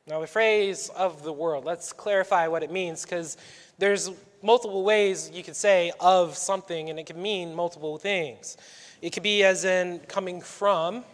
Now, 0.06 0.20
the 0.20 0.26
phrase 0.26 0.90
of 0.90 1.22
the 1.22 1.32
world, 1.32 1.64
let's 1.64 1.92
clarify 1.92 2.46
what 2.48 2.62
it 2.62 2.70
means 2.70 3.04
because 3.04 3.38
there's 3.78 4.10
multiple 4.42 4.84
ways 4.84 5.30
you 5.32 5.42
could 5.42 5.56
say 5.56 5.92
of 5.98 6.36
something, 6.36 6.90
and 6.90 6.98
it 6.98 7.06
can 7.06 7.20
mean 7.20 7.54
multiple 7.54 7.96
things. 7.96 8.58
It 9.00 9.10
could 9.14 9.22
be 9.22 9.42
as 9.44 9.64
in 9.64 10.00
coming 10.00 10.42
from, 10.42 11.04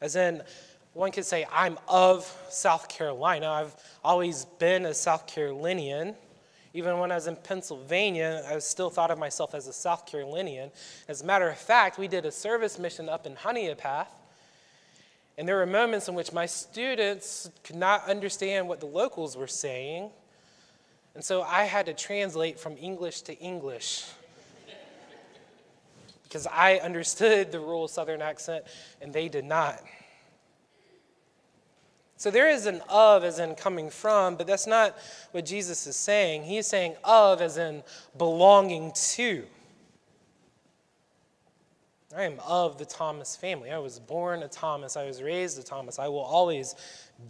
as 0.00 0.16
in 0.16 0.42
one 0.94 1.12
could 1.12 1.24
say, 1.24 1.46
I'm 1.52 1.78
of 1.86 2.26
South 2.48 2.88
Carolina. 2.88 3.48
I've 3.48 3.76
always 4.02 4.46
been 4.58 4.86
a 4.86 4.94
South 4.94 5.28
Carolinian. 5.28 6.16
Even 6.74 6.98
when 6.98 7.10
I 7.10 7.14
was 7.14 7.26
in 7.26 7.36
Pennsylvania, 7.36 8.44
I 8.48 8.58
still 8.58 8.90
thought 8.90 9.10
of 9.10 9.18
myself 9.18 9.54
as 9.54 9.66
a 9.66 9.72
South 9.72 10.06
Carolinian. 10.06 10.70
As 11.08 11.22
a 11.22 11.24
matter 11.24 11.48
of 11.48 11.58
fact, 11.58 11.98
we 11.98 12.08
did 12.08 12.26
a 12.26 12.30
service 12.30 12.78
mission 12.78 13.08
up 13.08 13.26
in 13.26 13.34
Honea 13.34 13.76
Path, 13.76 14.12
and 15.36 15.48
there 15.48 15.56
were 15.56 15.66
moments 15.66 16.08
in 16.08 16.14
which 16.14 16.32
my 16.32 16.46
students 16.46 17.50
could 17.64 17.76
not 17.76 18.06
understand 18.08 18.68
what 18.68 18.80
the 18.80 18.86
locals 18.86 19.36
were 19.36 19.46
saying, 19.46 20.10
and 21.14 21.24
so 21.24 21.42
I 21.42 21.64
had 21.64 21.86
to 21.86 21.94
translate 21.94 22.60
from 22.60 22.76
English 22.78 23.22
to 23.22 23.36
English 23.38 24.04
because 26.28 26.46
I 26.46 26.76
understood 26.76 27.50
the 27.50 27.58
rural 27.58 27.88
Southern 27.88 28.20
accent 28.20 28.64
and 29.00 29.12
they 29.12 29.28
did 29.28 29.44
not. 29.44 29.82
So 32.18 32.32
there 32.32 32.48
is 32.48 32.66
an 32.66 32.82
of 32.88 33.22
as 33.22 33.38
in 33.38 33.54
coming 33.54 33.90
from, 33.90 34.34
but 34.34 34.48
that's 34.48 34.66
not 34.66 34.98
what 35.30 35.46
Jesus 35.46 35.86
is 35.86 35.94
saying. 35.94 36.42
He's 36.42 36.66
saying 36.66 36.96
of 37.04 37.40
as 37.40 37.58
in 37.58 37.84
belonging 38.18 38.90
to. 39.14 39.44
I 42.16 42.24
am 42.24 42.40
of 42.44 42.76
the 42.76 42.84
Thomas 42.84 43.36
family. 43.36 43.70
I 43.70 43.78
was 43.78 44.00
born 44.00 44.42
a 44.42 44.48
Thomas. 44.48 44.96
I 44.96 45.06
was 45.06 45.22
raised 45.22 45.60
a 45.60 45.62
Thomas. 45.62 46.00
I 46.00 46.08
will 46.08 46.18
always 46.18 46.74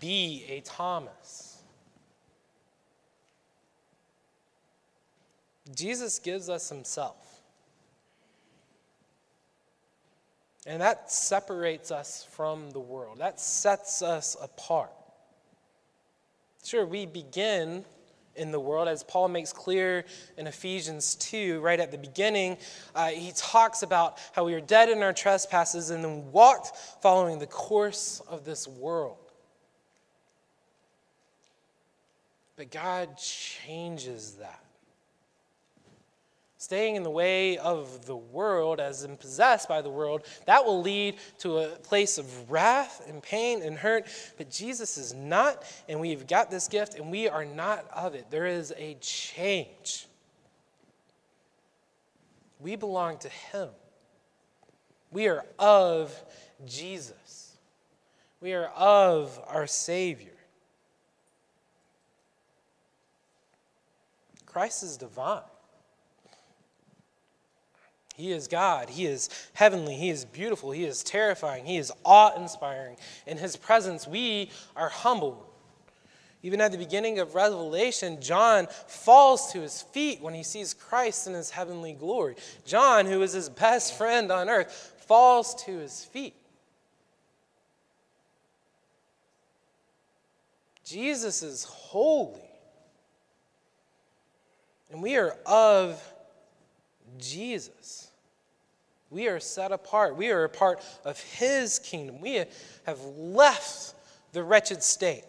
be 0.01 0.47
a 0.49 0.61
Thomas. 0.61 1.59
Jesus 5.75 6.19
gives 6.19 6.49
us 6.49 6.71
himself. 6.71 7.28
And 10.69 10.83
that 10.83 11.11
separates 11.11 11.91
us 11.91 12.27
from 12.31 12.71
the 12.73 12.79
world, 12.79 13.21
that 13.21 13.41
sets 13.41 14.03
us 14.03 14.37
apart. 14.39 14.93
Sure, 16.63 16.85
we 16.85 17.07
begin 17.07 17.87
in 18.37 18.51
the 18.51 18.61
world, 18.61 18.87
as 18.87 19.03
Paul 19.03 19.29
makes 19.29 19.51
clear 19.51 20.05
in 20.37 20.47
Ephesians 20.47 21.15
2, 21.15 21.61
right 21.61 21.81
at 21.81 21.91
the 21.91 21.97
beginning. 21.97 22.59
Uh, 22.95 23.09
he 23.09 23.33
talks 23.35 23.83
about 23.83 24.19
how 24.33 24.45
we 24.45 24.53
are 24.53 24.61
dead 24.61 24.91
in 24.91 25.03
our 25.03 25.15
trespasses 25.15 25.89
and 25.89 26.05
then 26.05 26.31
walked 26.33 26.77
following 27.01 27.39
the 27.39 27.47
course 27.47 28.21
of 28.29 28.45
this 28.45 28.69
world. 28.69 29.17
But 32.57 32.71
God 32.71 33.17
changes 33.17 34.33
that 34.33 34.63
staying 36.69 36.97
in 36.97 37.03
the 37.03 37.09
way 37.09 37.57
of 37.57 38.05
the 38.05 38.15
world 38.15 38.79
as 38.79 39.03
in 39.03 39.17
possessed 39.17 39.67
by 39.71 39.81
the 39.81 39.89
world, 39.89 40.27
that 40.45 40.63
will 40.63 40.83
lead 40.83 41.17
to 41.39 41.57
a 41.57 41.69
place 41.69 42.19
of 42.19 42.51
wrath 42.51 43.07
and 43.09 43.23
pain 43.23 43.63
and 43.63 43.79
hurt. 43.79 44.07
But 44.37 44.51
Jesus 44.51 44.99
is 44.99 45.15
not, 45.15 45.65
and 45.89 45.99
we've 45.99 46.27
got 46.27 46.51
this 46.51 46.69
gift, 46.69 46.97
and 46.97 47.11
we 47.11 47.27
are 47.27 47.47
not 47.47 47.87
of 47.91 48.15
it. 48.15 48.31
There 48.31 48.45
is 48.45 48.75
a 48.77 48.99
change. 49.01 50.07
We 52.61 52.77
belong 52.77 53.17
to 53.21 53.31
Him. 53.31 53.71
We 55.11 55.27
are 55.29 55.47
of 55.59 56.15
Jesus. 56.67 57.57
We 58.43 58.53
are 58.53 58.67
of 58.77 59.41
our 59.47 59.67
Savior. 59.67 60.37
Christ 64.45 64.83
is 64.83 64.99
divine. 64.99 65.41
He 68.19 68.33
is 68.33 68.49
God. 68.49 68.91
He 68.91 69.07
is 69.07 69.31
heavenly. 69.53 69.95
He 69.95 70.11
is 70.11 70.25
beautiful. 70.25 70.73
He 70.73 70.85
is 70.85 71.05
terrifying. 71.05 71.65
He 71.65 71.77
is 71.77 71.93
awe 72.05 72.35
inspiring. 72.37 72.97
In 73.29 73.39
His 73.39 73.57
presence, 73.57 74.09
we 74.09 74.51
are 74.75 74.89
humbled. 74.89 75.45
Even 76.43 76.61
at 76.61 76.73
the 76.73 76.79
beginning 76.79 77.21
of 77.21 77.37
Revelation, 77.37 78.21
John 78.21 78.67
falls 78.87 79.53
to 79.53 79.61
his 79.61 79.83
feet 79.83 80.21
when 80.21 80.35
he 80.35 80.45
sees 80.45 80.73
Christ 80.73 81.27
in 81.27 81.35
his 81.35 81.51
heavenly 81.51 81.95
glory. 81.95 82.37
John, 82.65 83.07
who 83.07 83.23
is 83.23 83.33
his 83.33 83.49
best 83.49 83.99
friend 83.99 84.31
on 84.31 84.49
earth, 84.49 84.95
falls 85.07 85.57
to 85.65 85.79
his 85.79 86.05
feet. 86.05 86.35
Jesus 90.85 91.43
is 91.43 91.65
holy. 91.65 92.41
And 94.93 95.03
we 95.03 95.17
are 95.17 95.37
of 95.45 96.01
Jesus. 97.19 98.08
We 99.11 99.29
are 99.29 99.41
set 99.41 99.73
apart. 99.73 100.17
We 100.17 100.31
are 100.31 100.45
a 100.45 100.49
part 100.49 100.83
of 101.05 101.19
His 101.21 101.79
kingdom. 101.79 102.21
We 102.21 102.45
have 102.85 103.01
left 103.05 103.95
the 104.33 104.43
wretched 104.43 104.83
state. 104.83 105.25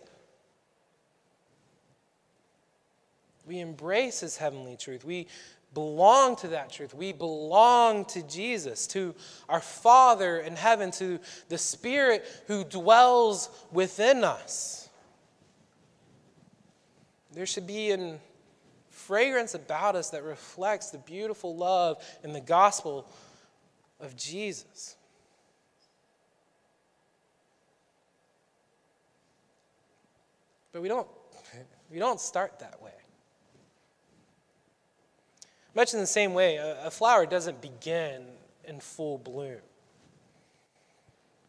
We 3.46 3.60
embrace 3.60 4.20
His 4.20 4.38
heavenly 4.38 4.76
truth. 4.76 5.06
We 5.06 5.28
belong 5.74 6.36
to 6.38 6.50
that 6.50 6.72
truth. 6.72 6.94
We 6.94 7.14
belong 7.14 8.06
to 8.06 8.22
Jesus, 8.24 8.88
to 8.88 9.16
our 9.48 9.62
Father 9.62 10.40
in 10.40 10.56
heaven, 10.56 10.92
to 10.92 11.20
the 11.48 11.58
Spirit 11.58 12.26
who 12.48 12.64
dwells 12.64 13.50
within 13.72 14.24
us. 14.24 14.90
There 17.32 17.46
should 17.46 17.68
be 17.68 17.92
an 17.92 18.20
fragrance 18.90 19.56
about 19.56 19.96
us 19.96 20.12
that 20.12 20.24
reflects 20.24 20.92
the 20.92 20.98
beautiful 21.00 21.56
love 21.56 22.04
and 22.24 22.36
the 22.36 22.42
gospel 22.42 23.10
of 24.00 24.16
Jesus. 24.16 24.96
But 30.72 30.82
we 30.82 30.88
don't, 30.88 31.08
we 31.92 32.00
don't 32.00 32.20
start 32.20 32.60
that 32.60 32.82
way. 32.82 32.92
Much 35.76 35.94
in 35.94 36.00
the 36.00 36.08
same 36.08 36.34
way, 36.34 36.58
a, 36.58 36.88
a 36.88 36.92
flower 36.92 37.26
doesn't 37.26 37.62
begin 37.62 38.24
in 38.66 38.80
full 38.80 39.18
bloom. 39.18 39.58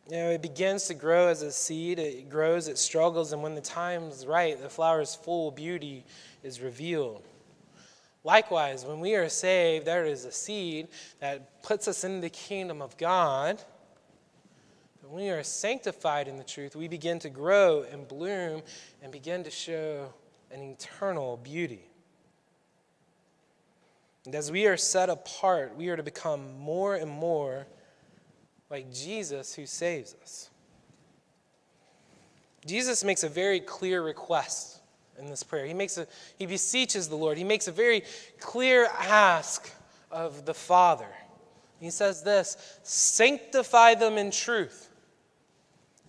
You 0.09 0.17
know, 0.17 0.31
it 0.31 0.43
begins 0.43 0.87
to 0.87 0.95
grow 0.95 1.29
as 1.29 1.43
a 1.43 1.53
seed, 1.53 1.99
it 1.99 2.29
grows, 2.29 2.67
it 2.67 2.79
struggles, 2.79 3.33
and 3.33 3.43
when 3.43 3.55
the 3.55 3.61
time's 3.61 4.27
right, 4.27 4.61
the 4.61 4.69
flower's 4.69 5.15
full 5.15 5.53
beauty 5.53 6.05
is 6.43 6.61
revealed. 6.61 7.23
Likewise, 8.23 8.85
when 8.85 9.01
we 9.01 9.15
are 9.15 9.29
saved, 9.29 9.87
there 9.87 10.05
is 10.05 10.25
a 10.25 10.33
seed 10.33 10.89
that 11.21 11.63
puts 11.63 11.89
us 11.89 12.05
in 12.05 12.21
the 12.21 12.29
kingdom 12.29 12.83
of 12.83 12.97
God. 12.99 13.63
When 15.03 15.25
we 15.25 15.31
are 15.31 15.43
sanctified 15.43 16.29
in 16.29 16.37
the 16.37 16.45
truth, 16.45 16.77
we 16.77 16.87
begin 16.87 17.19
to 17.21 17.31
grow 17.31 17.85
and 17.91 18.07
bloom 18.07 18.63
and 19.03 19.11
begin 19.11 19.43
to 19.45 19.51
show 19.51 20.13
an 20.53 20.61
eternal 20.63 21.39
beauty. 21.39 21.83
And 24.27 24.35
as 24.35 24.53
we 24.53 24.67
are 24.67 24.77
set 24.77 25.09
apart, 25.09 25.75
we 25.77 25.89
are 25.89 25.97
to 25.97 26.03
become 26.03 26.59
more 26.59 26.95
and 26.95 27.11
more 27.11 27.67
like 28.69 28.93
Jesus 28.93 29.55
who 29.55 29.65
saves 29.65 30.15
us. 30.23 30.51
Jesus 32.67 33.03
makes 33.03 33.25
a 33.25 33.29
very 33.29 33.61
clear 33.61 34.03
request 34.03 34.80
in 35.21 35.31
this 35.31 35.43
prayer. 35.43 35.67
He 35.67 35.75
makes 35.75 35.99
a 35.99 36.07
he 36.39 36.47
beseeches 36.47 37.09
the 37.09 37.17
Lord. 37.17 37.39
He 37.39 37.45
makes 37.45 37.69
a 37.69 37.73
very 37.73 38.03
clear 38.39 38.89
ask 38.99 39.71
of 40.11 40.45
the 40.47 40.55
Father. 40.55 41.09
He 41.81 41.91
says 41.91 42.23
this, 42.23 42.57
sanctify 42.83 43.95
them 43.95 44.19
in 44.19 44.31
truth. 44.31 44.91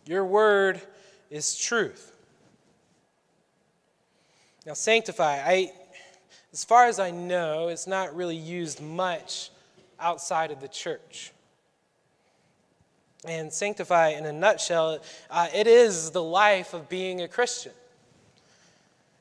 Your 0.05 0.25
word 0.25 0.81
is 1.29 1.57
truth. 1.57 2.11
Now 4.65 4.73
sanctify, 4.73 5.41
I 5.45 5.71
as 6.51 6.65
far 6.65 6.87
as 6.87 6.99
I 6.99 7.11
know, 7.11 7.69
it's 7.69 7.87
not 7.87 8.15
really 8.15 8.35
used 8.35 8.81
much 8.81 9.51
outside 9.99 10.51
of 10.51 10.59
the 10.59 10.67
church. 10.67 11.31
And 13.25 13.53
sanctify, 13.53 14.09
in 14.09 14.25
a 14.25 14.33
nutshell, 14.33 14.99
uh, 15.29 15.47
it 15.53 15.67
is 15.67 16.11
the 16.11 16.23
life 16.23 16.73
of 16.73 16.89
being 16.89 17.21
a 17.21 17.27
Christian. 17.27 17.71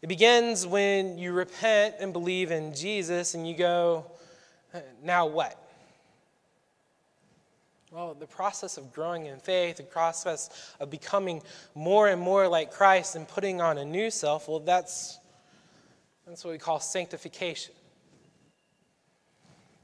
It 0.02 0.08
begins 0.08 0.66
when 0.66 1.18
you 1.18 1.32
repent 1.32 1.96
and 2.00 2.12
believe 2.12 2.50
in 2.50 2.74
Jesus 2.74 3.34
and 3.34 3.46
you 3.46 3.56
go, 3.56 4.06
Now 5.02 5.26
what? 5.26 5.56
Well, 7.92 8.14
the 8.14 8.26
process 8.26 8.76
of 8.76 8.92
growing 8.92 9.26
in 9.26 9.40
faith, 9.40 9.78
the 9.78 9.82
process 9.82 10.74
of 10.78 10.90
becoming 10.90 11.42
more 11.74 12.06
and 12.06 12.20
more 12.20 12.46
like 12.46 12.70
Christ 12.70 13.16
and 13.16 13.26
putting 13.26 13.60
on 13.60 13.78
a 13.78 13.84
new 13.84 14.10
self, 14.12 14.48
well, 14.48 14.60
that's, 14.60 15.18
that's 16.24 16.44
what 16.44 16.52
we 16.52 16.58
call 16.58 16.78
sanctification. 16.78 17.74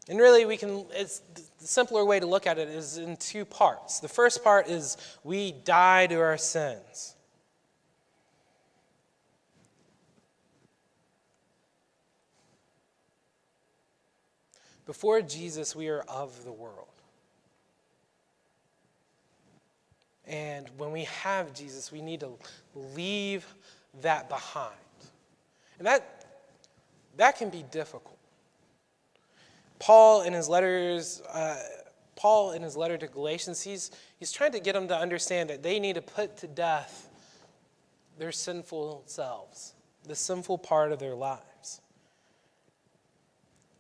And 0.09 0.21
really, 0.21 0.45
we 0.45 0.57
can, 0.57 0.87
it's, 0.93 1.21
the 1.35 1.67
simpler 1.67 2.05
way 2.05 2.21
to 2.21 2.27
look 2.27 2.47
at 2.47 2.59
it 2.59 2.69
is 2.69 2.97
in 2.97 3.17
two 3.17 3.45
parts. 3.45 3.99
The 3.99 4.09
first 4.09 4.45
part 4.45 4.69
is 4.69 4.97
we 5.25 5.51
die 5.51 6.07
to 6.07 6.15
our 6.21 6.39
sins. 6.39 7.16
Before 14.87 15.21
Jesus, 15.21 15.75
we 15.75 15.89
are 15.89 16.01
of 16.03 16.45
the 16.45 16.53
world. 16.53 16.87
And 20.27 20.69
when 20.77 20.93
we 20.93 21.05
have 21.05 21.53
Jesus, 21.53 21.93
we 21.93 22.01
need 22.01 22.21
to 22.21 22.31
leave 22.75 23.47
that 24.01 24.29
behind. 24.29 24.75
And 25.79 25.87
that, 25.87 26.25
that 27.17 27.37
can 27.37 27.51
be 27.51 27.65
difficult. 27.71 28.17
Paul, 29.79 30.23
in 30.23 30.33
his 30.33 30.49
letters, 30.49 31.21
uh, 31.33 31.57
Paul, 32.15 32.53
in 32.53 32.63
his 32.63 32.77
letter 32.77 32.97
to 32.97 33.07
Galatians, 33.07 33.63
he's, 33.63 33.91
he's 34.19 34.33
trying 34.33 34.53
to 34.53 34.61
get 34.61 34.73
them 34.73 34.89
to 34.89 34.97
understand 34.97 35.51
that 35.51 35.63
they 35.63 35.79
need 35.79 35.97
to 35.97 36.03
put 36.03 36.39
to 36.39 36.47
death 36.47 37.09
their 38.19 38.33
sinful 38.33 39.03
selves, 39.07 39.75
the 40.07 40.17
sinful 40.17 40.59
part 40.59 40.93
of 40.93 40.99
their 40.99 41.15
lives. 41.15 41.83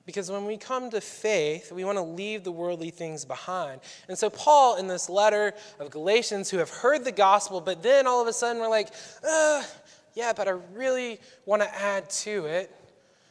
Because 0.07 0.31
when 0.31 0.47
we 0.47 0.57
come 0.57 0.89
to 0.91 1.01
faith, 1.01 1.73
we 1.73 1.85
want 1.85 1.99
to 1.99 2.03
leave 2.03 2.45
the 2.45 2.53
worldly 2.53 2.91
things 2.91 3.25
behind. 3.25 3.81
And 4.09 4.17
so, 4.17 4.31
Paul, 4.31 4.77
in 4.77 4.87
this 4.87 5.11
letter 5.11 5.53
of 5.81 5.91
Galatians, 5.91 6.49
who 6.49 6.59
have 6.59 6.71
heard 6.71 7.05
the 7.05 7.13
gospel, 7.13 7.61
but 7.61 7.83
then 7.83 8.07
all 8.07 8.23
of 8.23 8.29
a 8.29 8.33
sudden 8.33 8.63
we're 8.63 8.69
like, 8.69 8.91
yeah, 10.15 10.33
but 10.35 10.47
I 10.47 10.53
really 10.73 11.19
want 11.45 11.63
to 11.63 11.75
add 11.75 12.09
to 12.11 12.47
it. 12.47 12.71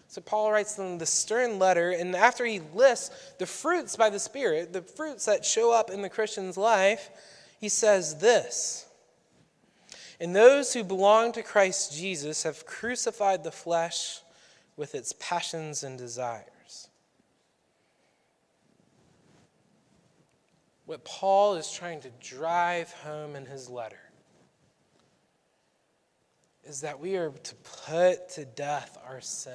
So, 0.09 0.19
Paul 0.19 0.51
writes 0.51 0.75
them 0.75 0.97
the 0.97 1.05
stern 1.05 1.59
letter, 1.59 1.91
and 1.91 2.13
after 2.13 2.45
he 2.45 2.59
lists 2.73 3.33
the 3.39 3.45
fruits 3.45 3.95
by 3.95 4.09
the 4.09 4.19
Spirit, 4.19 4.73
the 4.73 4.81
fruits 4.81 5.25
that 5.25 5.45
show 5.45 5.73
up 5.73 5.89
in 5.89 6.01
the 6.01 6.09
Christian's 6.09 6.57
life, 6.57 7.09
he 7.59 7.69
says 7.69 8.17
this 8.19 8.85
And 10.19 10.35
those 10.35 10.73
who 10.73 10.83
belong 10.83 11.31
to 11.31 11.41
Christ 11.41 11.97
Jesus 11.97 12.43
have 12.43 12.65
crucified 12.65 13.45
the 13.45 13.51
flesh 13.51 14.19
with 14.75 14.93
its 14.93 15.13
passions 15.19 15.81
and 15.83 15.97
desires. 15.97 16.49
What 20.85 21.03
Paul 21.03 21.55
is 21.55 21.71
trying 21.71 22.01
to 22.01 22.09
drive 22.21 22.91
home 22.91 23.35
in 23.35 23.45
his 23.45 23.69
letter 23.69 23.99
is 26.63 26.81
that 26.81 26.99
we 26.99 27.15
are 27.15 27.29
to 27.29 27.55
put 27.55 28.29
to 28.29 28.45
death 28.45 28.97
our 29.07 29.21
sin, 29.21 29.53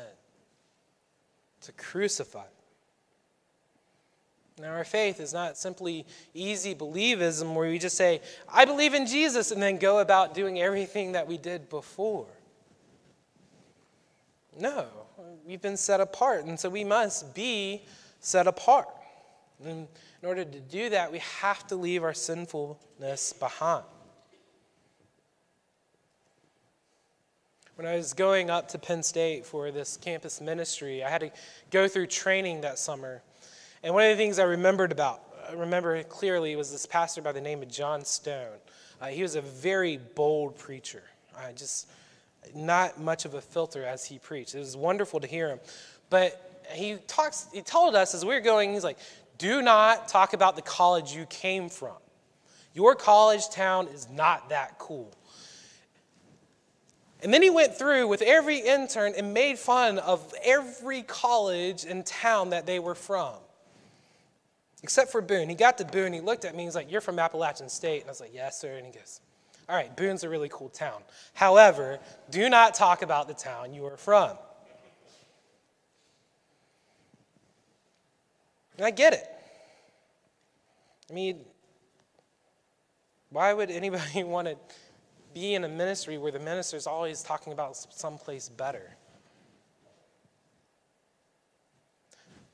to 1.63 1.73
crucify. 1.73 2.45
Now, 4.61 4.73
our 4.73 4.85
faith 4.85 5.21
is 5.21 5.33
not 5.33 5.57
simply 5.57 6.05
easy 6.35 6.75
believism 6.75 7.55
where 7.55 7.69
we 7.69 7.79
just 7.79 7.97
say, 7.97 8.21
I 8.49 8.65
believe 8.65 8.93
in 8.93 9.07
Jesus, 9.07 9.51
and 9.51 9.63
then 9.63 9.79
go 9.79 10.01
about 10.01 10.35
doing 10.35 10.61
everything 10.61 11.13
that 11.13 11.27
we 11.27 11.39
did 11.39 11.71
before. 11.71 12.27
No, 14.59 14.87
we've 15.47 15.63
been 15.63 15.79
set 15.79 16.01
apart, 16.01 16.45
and 16.45 16.61
so 16.61 16.69
we 16.69 16.85
must 16.85 17.35
be 17.35 17.83
set 18.21 18.47
apart. 18.47 18.89
And 19.64 19.88
in 20.23 20.29
order 20.29 20.45
to 20.45 20.61
do 20.61 20.88
that, 20.90 21.12
we 21.12 21.19
have 21.40 21.67
to 21.69 21.76
leave 21.76 22.02
our 22.02 22.14
sinfulness 22.14 23.33
behind. 23.33 23.85
When 27.76 27.87
I 27.87 27.97
was 27.97 28.12
going 28.12 28.50
up 28.50 28.69
to 28.69 28.79
Penn 28.79 29.02
State 29.02 29.47
for 29.47 29.71
this 29.71 29.97
campus 29.97 30.40
ministry, 30.40 31.02
I 31.02 31.09
had 31.09 31.23
to 31.23 31.30
go 31.71 31.89
through 31.89 32.08
training 32.08 32.61
that 32.61 32.78
summer. 32.78 33.23
And 33.82 33.95
one 33.95 34.04
of 34.04 34.11
the 34.11 34.23
things 34.23 34.39
I 34.39 34.45
remembered 34.45 34.93
about, 34.93 35.23
I 35.49 35.54
remember 35.54 36.02
clearly, 36.02 36.56
was 36.56 36.71
this 36.71 36.85
pastor 36.85 37.23
by 37.23 37.32
the 37.32 37.41
name 37.41 37.63
of 37.63 37.69
John 37.69 38.04
Stone. 38.04 38.58
Uh, 39.00 39.06
he 39.06 39.23
was 39.23 39.35
a 39.35 39.41
very 39.41 39.97
bold 39.97 40.58
preacher. 40.58 41.02
Uh, 41.35 41.52
just 41.52 41.89
not 42.54 43.00
much 43.00 43.25
of 43.25 43.35
a 43.35 43.41
filter 43.41 43.85
as 43.85 44.04
he 44.04 44.19
preached. 44.19 44.54
It 44.54 44.58
was 44.58 44.76
wonderful 44.76 45.21
to 45.21 45.26
hear 45.26 45.49
him. 45.49 45.61
But 46.11 46.67
he 46.73 46.97
talks, 47.06 47.49
he 47.52 47.63
told 47.63 47.95
us 47.95 48.15
as 48.15 48.25
we 48.25 48.35
were 48.35 48.41
going, 48.41 48.73
he's 48.73 48.85
like, 48.85 48.99
do 49.41 49.63
not 49.63 50.07
talk 50.07 50.35
about 50.35 50.55
the 50.55 50.63
college 50.63 51.15
you 51.15 51.25
came 51.25 51.71
from. 51.71 51.97
Your 52.75 52.95
college 52.95 53.49
town 53.49 53.89
is 53.89 54.07
not 54.11 54.50
that 54.50 54.79
cool. 54.79 55.13
And 57.23 57.33
then 57.33 57.43
he 57.43 57.49
went 57.49 57.75
through 57.75 58.07
with 58.07 58.21
every 58.23 58.59
intern 58.59 59.15
and 59.17 59.33
made 59.33 59.59
fun 59.59 59.99
of 59.99 60.33
every 60.45 61.03
college 61.03 61.85
and 61.85 62.05
town 62.05 62.50
that 62.50 62.67
they 62.67 62.79
were 62.79 62.95
from. 62.95 63.35
Except 64.83 65.11
for 65.11 65.23
Boone. 65.23 65.49
He 65.49 65.55
got 65.55 65.79
to 65.79 65.87
Boone, 65.87 66.13
he 66.13 66.21
looked 66.21 66.45
at 66.45 66.55
me, 66.55 66.65
he's 66.65 66.75
like, 66.75 66.91
You're 66.91 67.00
from 67.00 67.19
Appalachian 67.19 67.69
State. 67.69 68.03
And 68.03 68.09
I 68.09 68.13
was 68.13 68.21
like, 68.21 68.35
Yes, 68.35 68.61
sir. 68.61 68.76
And 68.76 68.87
he 68.87 68.93
goes, 68.93 69.21
All 69.69 69.76
right, 69.76 69.95
Boone's 69.97 70.23
a 70.23 70.29
really 70.29 70.50
cool 70.50 70.69
town. 70.69 71.03
However, 71.33 71.99
do 72.31 72.49
not 72.50 72.75
talk 72.75 73.03
about 73.03 73.26
the 73.26 73.35
town 73.35 73.73
you 73.73 73.87
are 73.87 73.97
from. 73.97 74.37
And 78.80 78.86
I 78.86 78.93
get 78.93 79.12
it. 79.12 79.28
I 81.10 81.12
mean, 81.12 81.40
why 83.28 83.52
would 83.52 83.71
anybody 83.71 84.25
want 84.25 84.49
to 84.49 84.56
be 85.34 85.52
in 85.54 85.64
a 85.64 85.69
ministry 85.69 86.16
where 86.16 86.32
the 86.32 86.38
minister 86.38 86.78
is 86.78 86.86
always 86.86 87.23
talking 87.23 87.52
about 87.52 87.76
someplace 87.76 88.49
better? 88.49 88.97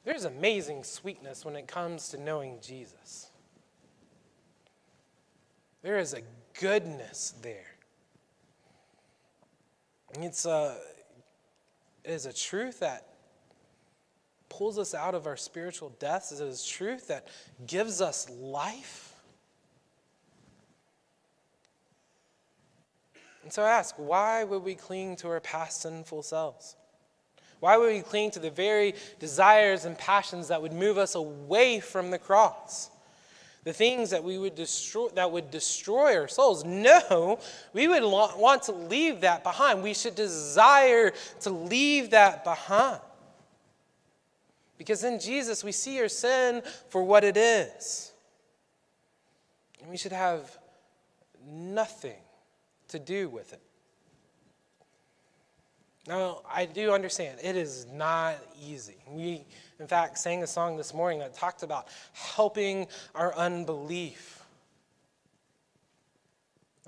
There's 0.05 0.25
amazing 0.25 0.83
sweetness 0.83 1.45
when 1.45 1.55
it 1.55 1.69
comes 1.69 2.09
to 2.09 2.21
knowing 2.21 2.59
Jesus. 2.61 3.31
There 5.83 5.97
is 5.97 6.13
a 6.13 6.23
goodness 6.59 7.35
there. 7.41 7.77
It's 10.19 10.45
a, 10.45 10.77
it 12.03 12.11
is 12.11 12.27
a 12.27 12.33
truth 12.33 12.81
that 12.81 13.16
pulls 14.49 14.79
us 14.79 14.95
out 14.95 15.15
of 15.15 15.27
our 15.27 15.37
spiritual 15.37 15.91
deaths. 15.99 16.33
Is 16.33 16.41
it 16.41 16.47
is 16.47 16.65
truth 16.65 17.09
that 17.09 17.29
gives 17.67 18.01
us 18.01 18.29
life. 18.31 19.15
And 23.43 23.53
so 23.53 23.63
I 23.63 23.71
ask, 23.71 23.95
why 23.97 24.43
would 24.43 24.65
we 24.65 24.75
cling 24.75 25.15
to 25.17 25.29
our 25.29 25.39
past 25.39 25.83
sinful 25.83 26.25
selves? 26.25 26.75
Why 27.61 27.77
would 27.77 27.93
we 27.93 28.01
cling 28.01 28.33
to 28.33 28.41
the 28.41 28.51
very 28.51 28.95
desires 29.19 29.85
and 29.85 29.97
passions 29.97 30.49
that 30.49 30.61
would 30.61 30.73
move 30.73 30.99
us 30.99 31.15
away 31.15 31.81
from 31.81 32.11
the 32.11 32.19
cross? 32.19 32.91
The 33.63 33.73
things 33.73 34.11
that 34.11 34.23
we 34.23 34.39
would 34.39 34.55
destroy 34.55 35.09
that 35.11 35.31
would 35.31 35.51
destroy 35.51 36.17
our 36.17 36.29
souls. 36.29 36.65
No, 36.65 37.39
we 37.73 37.89
would 37.89 38.03
want 38.05 38.65
to 38.65 38.73
leave 38.73 39.23
that 39.23 39.43
behind. 39.43 39.83
We 39.83 39.95
should 39.95 40.15
desire 40.15 41.13
to 41.41 41.51
leave 41.51 42.11
that 42.11 42.45
behind. 42.45 43.01
Because 44.79 45.05
in 45.05 45.19
Jesus, 45.19 45.65
we 45.65 45.73
see 45.73 46.01
our 46.01 46.09
sin 46.09 46.63
for 46.89 47.03
what 47.03 47.25
it 47.25 47.37
is. 47.37 48.13
And 49.81 49.91
we 49.91 49.97
should 49.97 50.13
have 50.13 50.59
nothing 51.49 52.19
to 52.89 52.99
do 52.99 53.29
with 53.29 53.53
it. 53.53 53.63
Now, 56.09 56.43
I 56.49 56.67
do 56.67 56.93
understand 56.93 57.39
it 57.43 57.57
is 57.57 57.87
not 57.93 58.37
easy. 58.63 58.97
We, 59.09 59.45
in 59.81 59.89
fact, 59.89 60.19
sang 60.19 60.43
a 60.43 60.47
song 60.47 60.77
this 60.77 60.95
morning 60.95 61.19
that 61.19 61.35
talked 61.35 61.65
about 61.65 61.89
helping 62.13 62.87
our 63.15 63.35
unbelief. 63.35 64.45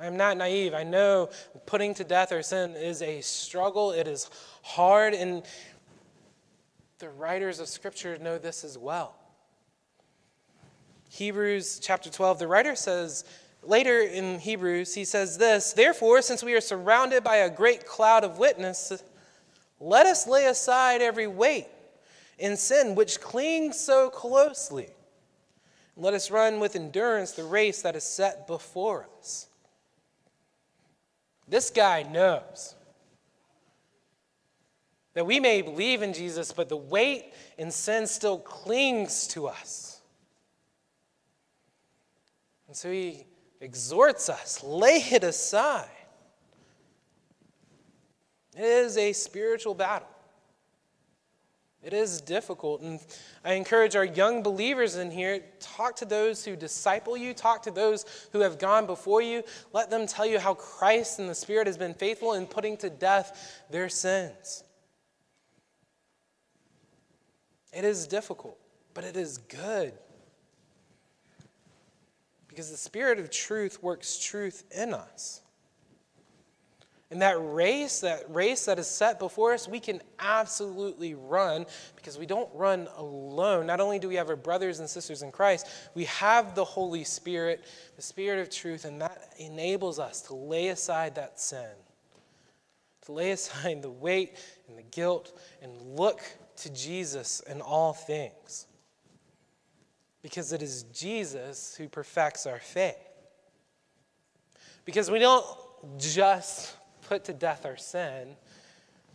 I'm 0.00 0.16
not 0.16 0.36
naive. 0.36 0.72
I 0.74 0.84
know 0.84 1.30
putting 1.66 1.94
to 1.94 2.04
death 2.04 2.30
our 2.30 2.42
sin 2.42 2.76
is 2.76 3.02
a 3.02 3.20
struggle, 3.20 3.90
it 3.90 4.06
is 4.06 4.30
hard, 4.62 5.14
and 5.14 5.42
the 6.98 7.08
writers 7.08 7.60
of 7.60 7.68
Scripture 7.68 8.18
know 8.18 8.38
this 8.38 8.64
as 8.64 8.76
well. 8.76 9.14
Hebrews 11.10 11.78
chapter 11.80 12.10
12, 12.10 12.40
the 12.40 12.48
writer 12.48 12.74
says, 12.74 13.24
later 13.62 14.00
in 14.00 14.40
Hebrews, 14.40 14.94
he 14.94 15.04
says 15.04 15.38
this 15.38 15.72
Therefore, 15.72 16.22
since 16.22 16.42
we 16.42 16.54
are 16.54 16.60
surrounded 16.60 17.22
by 17.22 17.36
a 17.36 17.50
great 17.50 17.86
cloud 17.86 18.24
of 18.24 18.38
witnesses, 18.38 19.02
let 19.80 20.06
us 20.06 20.26
lay 20.26 20.46
aside 20.46 21.00
every 21.00 21.28
weight 21.28 21.68
and 22.40 22.58
sin 22.58 22.96
which 22.96 23.20
clings 23.20 23.78
so 23.78 24.10
closely. 24.10 24.88
Let 25.96 26.14
us 26.14 26.30
run 26.30 26.58
with 26.58 26.76
endurance 26.76 27.32
the 27.32 27.44
race 27.44 27.82
that 27.82 27.96
is 27.96 28.04
set 28.04 28.46
before 28.46 29.08
us. 29.18 29.46
This 31.46 31.70
guy 31.70 32.02
knows 32.02 32.74
that 35.18 35.24
we 35.24 35.40
may 35.40 35.62
believe 35.62 36.02
in 36.02 36.12
Jesus, 36.12 36.52
but 36.52 36.68
the 36.68 36.76
weight 36.76 37.34
in 37.56 37.72
sin 37.72 38.06
still 38.06 38.38
clings 38.38 39.26
to 39.26 39.48
us. 39.48 40.00
And 42.68 42.76
so 42.76 42.88
he 42.88 43.24
exhorts 43.60 44.28
us 44.28 44.62
lay 44.62 44.98
it 45.10 45.24
aside. 45.24 45.88
It 48.56 48.62
is 48.62 48.96
a 48.96 49.12
spiritual 49.12 49.74
battle. 49.74 50.06
It 51.82 51.92
is 51.92 52.20
difficult. 52.20 52.82
And 52.82 53.00
I 53.44 53.54
encourage 53.54 53.96
our 53.96 54.04
young 54.04 54.44
believers 54.44 54.94
in 54.94 55.10
here 55.10 55.42
talk 55.58 55.96
to 55.96 56.04
those 56.04 56.44
who 56.44 56.54
disciple 56.54 57.16
you, 57.16 57.34
talk 57.34 57.64
to 57.64 57.72
those 57.72 58.04
who 58.30 58.38
have 58.38 58.60
gone 58.60 58.86
before 58.86 59.20
you. 59.20 59.42
Let 59.72 59.90
them 59.90 60.06
tell 60.06 60.26
you 60.26 60.38
how 60.38 60.54
Christ 60.54 61.18
and 61.18 61.28
the 61.28 61.34
Spirit 61.34 61.66
has 61.66 61.76
been 61.76 61.94
faithful 61.94 62.34
in 62.34 62.46
putting 62.46 62.76
to 62.76 62.88
death 62.88 63.64
their 63.68 63.88
sins. 63.88 64.62
It 67.72 67.84
is 67.84 68.06
difficult, 68.06 68.58
but 68.94 69.04
it 69.04 69.16
is 69.16 69.38
good. 69.38 69.92
Because 72.48 72.70
the 72.70 72.76
Spirit 72.76 73.18
of 73.18 73.30
truth 73.30 73.82
works 73.82 74.18
truth 74.18 74.64
in 74.74 74.94
us. 74.94 75.42
And 77.10 77.22
that 77.22 77.36
race, 77.40 78.00
that 78.00 78.24
race 78.28 78.66
that 78.66 78.78
is 78.78 78.86
set 78.86 79.18
before 79.18 79.54
us, 79.54 79.66
we 79.66 79.80
can 79.80 80.02
absolutely 80.18 81.14
run 81.14 81.64
because 81.96 82.18
we 82.18 82.26
don't 82.26 82.50
run 82.54 82.86
alone. 82.96 83.66
Not 83.66 83.80
only 83.80 83.98
do 83.98 84.08
we 84.08 84.16
have 84.16 84.28
our 84.28 84.36
brothers 84.36 84.80
and 84.80 84.88
sisters 84.88 85.22
in 85.22 85.32
Christ, 85.32 85.66
we 85.94 86.04
have 86.04 86.54
the 86.54 86.64
Holy 86.64 87.04
Spirit, 87.04 87.64
the 87.96 88.02
Spirit 88.02 88.40
of 88.40 88.50
truth, 88.50 88.84
and 88.84 89.00
that 89.00 89.32
enables 89.38 89.98
us 89.98 90.20
to 90.22 90.34
lay 90.34 90.68
aside 90.68 91.14
that 91.14 91.40
sin, 91.40 91.70
to 93.06 93.12
lay 93.12 93.30
aside 93.32 93.80
the 93.80 93.90
weight 93.90 94.36
and 94.68 94.76
the 94.76 94.82
guilt, 94.82 95.38
and 95.62 95.72
look 95.80 96.20
to 96.58 96.70
Jesus 96.70 97.40
in 97.40 97.60
all 97.60 97.92
things. 97.92 98.66
Because 100.22 100.52
it 100.52 100.62
is 100.62 100.84
Jesus 100.84 101.76
who 101.76 101.88
perfects 101.88 102.46
our 102.46 102.58
faith. 102.58 102.96
Because 104.84 105.10
we 105.10 105.18
don't 105.18 105.46
just 105.98 106.76
put 107.02 107.24
to 107.24 107.32
death 107.32 107.64
our 107.64 107.76
sin, 107.76 108.36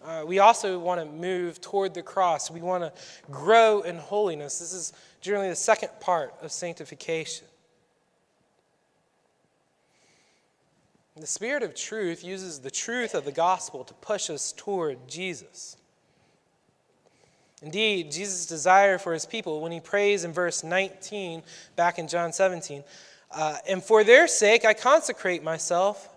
uh, 0.03 0.23
we 0.25 0.39
also 0.39 0.77
want 0.79 0.99
to 0.99 1.05
move 1.05 1.61
toward 1.61 1.93
the 1.93 2.01
cross. 2.01 2.51
We 2.51 2.61
want 2.61 2.83
to 2.83 2.93
grow 3.31 3.81
in 3.81 3.97
holiness. 3.97 4.59
This 4.59 4.73
is 4.73 4.93
generally 5.21 5.49
the 5.49 5.55
second 5.55 5.89
part 5.99 6.33
of 6.41 6.51
sanctification. 6.51 7.47
The 11.15 11.27
Spirit 11.27 11.63
of 11.63 11.75
truth 11.75 12.23
uses 12.23 12.59
the 12.59 12.71
truth 12.71 13.13
of 13.13 13.23
the 13.23 13.31
gospel 13.31 13.83
to 13.83 13.93
push 13.93 14.29
us 14.29 14.51
toward 14.51 15.07
Jesus. 15.07 15.77
Indeed, 17.63 18.11
Jesus' 18.11 18.45
desire 18.45 18.97
for 18.97 19.13
his 19.13 19.25
people, 19.25 19.61
when 19.61 19.71
he 19.71 19.79
prays 19.79 20.25
in 20.25 20.33
verse 20.33 20.63
19, 20.63 21.43
back 21.77 21.97
in 21.97 22.09
John 22.09 22.33
17, 22.33 22.83
uh, 23.31 23.57
and 23.67 23.81
for 23.81 24.03
their 24.03 24.27
sake 24.27 24.65
I 24.65 24.73
consecrate 24.73 25.43
myself 25.43 26.09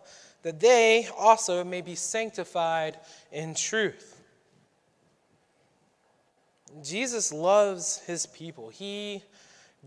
that 0.42 0.59
they 0.59 1.09
also 1.16 1.64
may 1.64 1.80
be 1.80 1.94
sanctified 1.94 2.98
in 3.30 3.54
truth. 3.54 4.20
Jesus 6.82 7.32
loves 7.32 7.98
his 8.06 8.26
people. 8.26 8.68
He 8.68 9.22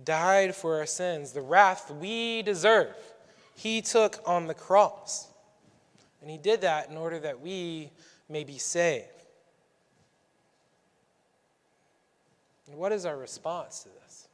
died 0.04 0.56
for 0.56 0.80
our 0.80 0.86
sins, 0.86 1.34
the 1.34 1.41
wrath 1.41 1.91
we 1.91 2.41
deserve. 2.41 2.95
He 3.56 3.82
took 3.82 4.22
on 4.26 4.48
the 4.48 4.54
cross. 4.54 5.28
And 6.22 6.30
he 6.30 6.38
did 6.38 6.62
that 6.62 6.89
in 6.89 6.98
order 6.98 7.19
that 7.19 7.41
we 7.41 7.91
may 8.30 8.43
be 8.43 8.58
saved. 8.58 9.18
And 12.69 12.77
what 12.77 12.91
is 12.91 13.05
our 13.05 13.17
response 13.17 13.84
to 13.84 13.89
this? 14.03 14.27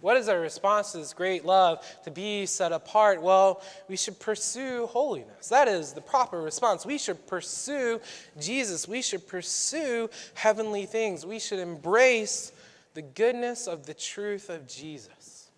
What 0.00 0.16
is 0.16 0.28
our 0.28 0.40
response 0.40 0.92
to 0.92 0.98
this 0.98 1.14
great 1.14 1.44
love 1.44 1.84
to 2.04 2.10
be 2.10 2.46
set 2.46 2.70
apart? 2.72 3.22
Well, 3.22 3.62
we 3.88 3.96
should 3.96 4.18
pursue 4.20 4.86
holiness. 4.86 5.48
That 5.48 5.68
is 5.68 5.92
the 5.92 6.02
proper 6.02 6.40
response. 6.40 6.84
We 6.84 6.98
should 6.98 7.26
pursue 7.26 8.00
Jesus. 8.38 8.86
We 8.86 9.00
should 9.00 9.26
pursue 9.26 10.10
heavenly 10.34 10.84
things. 10.84 11.24
We 11.24 11.38
should 11.38 11.58
embrace 11.58 12.52
the 12.94 13.02
goodness 13.02 13.66
of 13.66 13.86
the 13.86 13.94
truth 13.94 14.50
of 14.50 14.66
Jesus. 14.66 15.48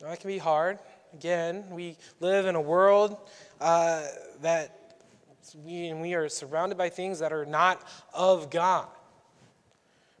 Now, 0.00 0.10
that 0.10 0.20
can 0.20 0.28
be 0.28 0.38
hard. 0.38 0.78
Again, 1.14 1.64
we 1.70 1.96
live 2.20 2.46
in 2.46 2.54
a 2.54 2.60
world 2.60 3.16
uh, 3.60 4.06
that 4.42 4.77
we, 5.54 5.92
we 5.94 6.14
are 6.14 6.28
surrounded 6.28 6.76
by 6.76 6.88
things 6.88 7.18
that 7.20 7.32
are 7.32 7.46
not 7.46 7.82
of 8.12 8.50
God. 8.50 8.88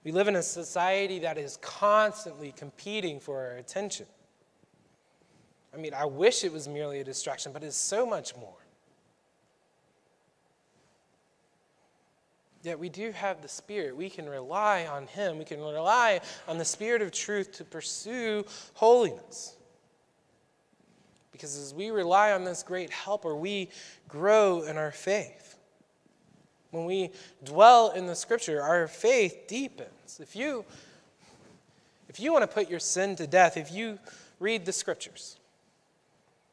We 0.04 0.12
live 0.12 0.28
in 0.28 0.36
a 0.36 0.42
society 0.42 1.18
that 1.20 1.36
is 1.36 1.58
constantly 1.58 2.52
competing 2.52 3.20
for 3.20 3.38
our 3.38 3.56
attention. 3.56 4.06
I 5.74 5.76
mean, 5.76 5.92
I 5.92 6.06
wish 6.06 6.44
it 6.44 6.52
was 6.52 6.66
merely 6.66 7.00
a 7.00 7.04
distraction, 7.04 7.52
but 7.52 7.62
it's 7.62 7.76
so 7.76 8.06
much 8.06 8.34
more. 8.36 8.56
Yet 12.62 12.78
we 12.78 12.88
do 12.88 13.12
have 13.12 13.42
the 13.42 13.48
Spirit. 13.48 13.96
We 13.96 14.10
can 14.10 14.28
rely 14.28 14.86
on 14.86 15.06
Him. 15.08 15.38
We 15.38 15.44
can 15.44 15.60
rely 15.60 16.20
on 16.48 16.58
the 16.58 16.64
Spirit 16.64 17.02
of 17.02 17.12
truth 17.12 17.52
to 17.52 17.64
pursue 17.64 18.44
holiness. 18.74 19.57
Because 21.38 21.56
as 21.56 21.72
we 21.72 21.90
rely 21.90 22.32
on 22.32 22.42
this 22.42 22.64
great 22.64 22.90
helper, 22.90 23.32
we 23.36 23.68
grow 24.08 24.62
in 24.62 24.76
our 24.76 24.90
faith. 24.90 25.56
When 26.72 26.84
we 26.84 27.10
dwell 27.44 27.92
in 27.92 28.06
the 28.06 28.16
scripture, 28.16 28.60
our 28.60 28.88
faith 28.88 29.44
deepens. 29.46 30.18
If 30.20 30.34
you 30.34 30.64
if 32.08 32.18
you 32.18 32.32
want 32.32 32.42
to 32.42 32.52
put 32.52 32.68
your 32.68 32.80
sin 32.80 33.14
to 33.16 33.26
death, 33.28 33.56
if 33.56 33.70
you 33.70 34.00
read 34.40 34.66
the 34.66 34.72
scriptures, 34.72 35.36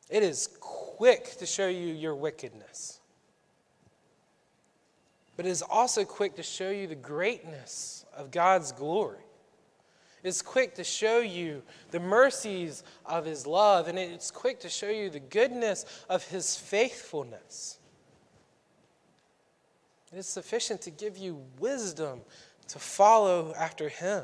it 0.07 0.21
is 0.21 0.49
quick 0.59 1.37
to 1.37 1.47
show 1.47 1.67
you 1.67 1.91
your 1.91 2.13
wickedness. 2.13 2.99
But 5.35 5.47
it 5.47 5.49
is 5.49 5.63
also 5.63 6.05
quick 6.05 6.35
to 6.35 6.43
show 6.43 6.69
you 6.69 6.85
the 6.85 6.93
greatness 6.93 8.05
of 8.15 8.29
God's 8.29 8.71
glory. 8.71 9.24
It's 10.25 10.41
quick 10.41 10.73
to 10.75 10.83
show 10.83 11.19
you 11.19 11.61
the 11.91 11.99
mercies 11.99 12.83
of 13.05 13.25
His 13.25 13.45
love, 13.45 13.87
and 13.87 13.99
it's 13.99 14.31
quick 14.31 14.59
to 14.61 14.69
show 14.69 14.89
you 14.89 15.11
the 15.11 15.19
goodness 15.19 15.85
of 16.09 16.23
His 16.23 16.57
faithfulness. 16.57 17.77
It 20.11 20.17
is 20.17 20.25
sufficient 20.25 20.81
to 20.81 20.89
give 20.89 21.15
you 21.15 21.43
wisdom 21.59 22.21
to 22.69 22.79
follow 22.79 23.53
after 23.55 23.87
Him. 23.87 24.23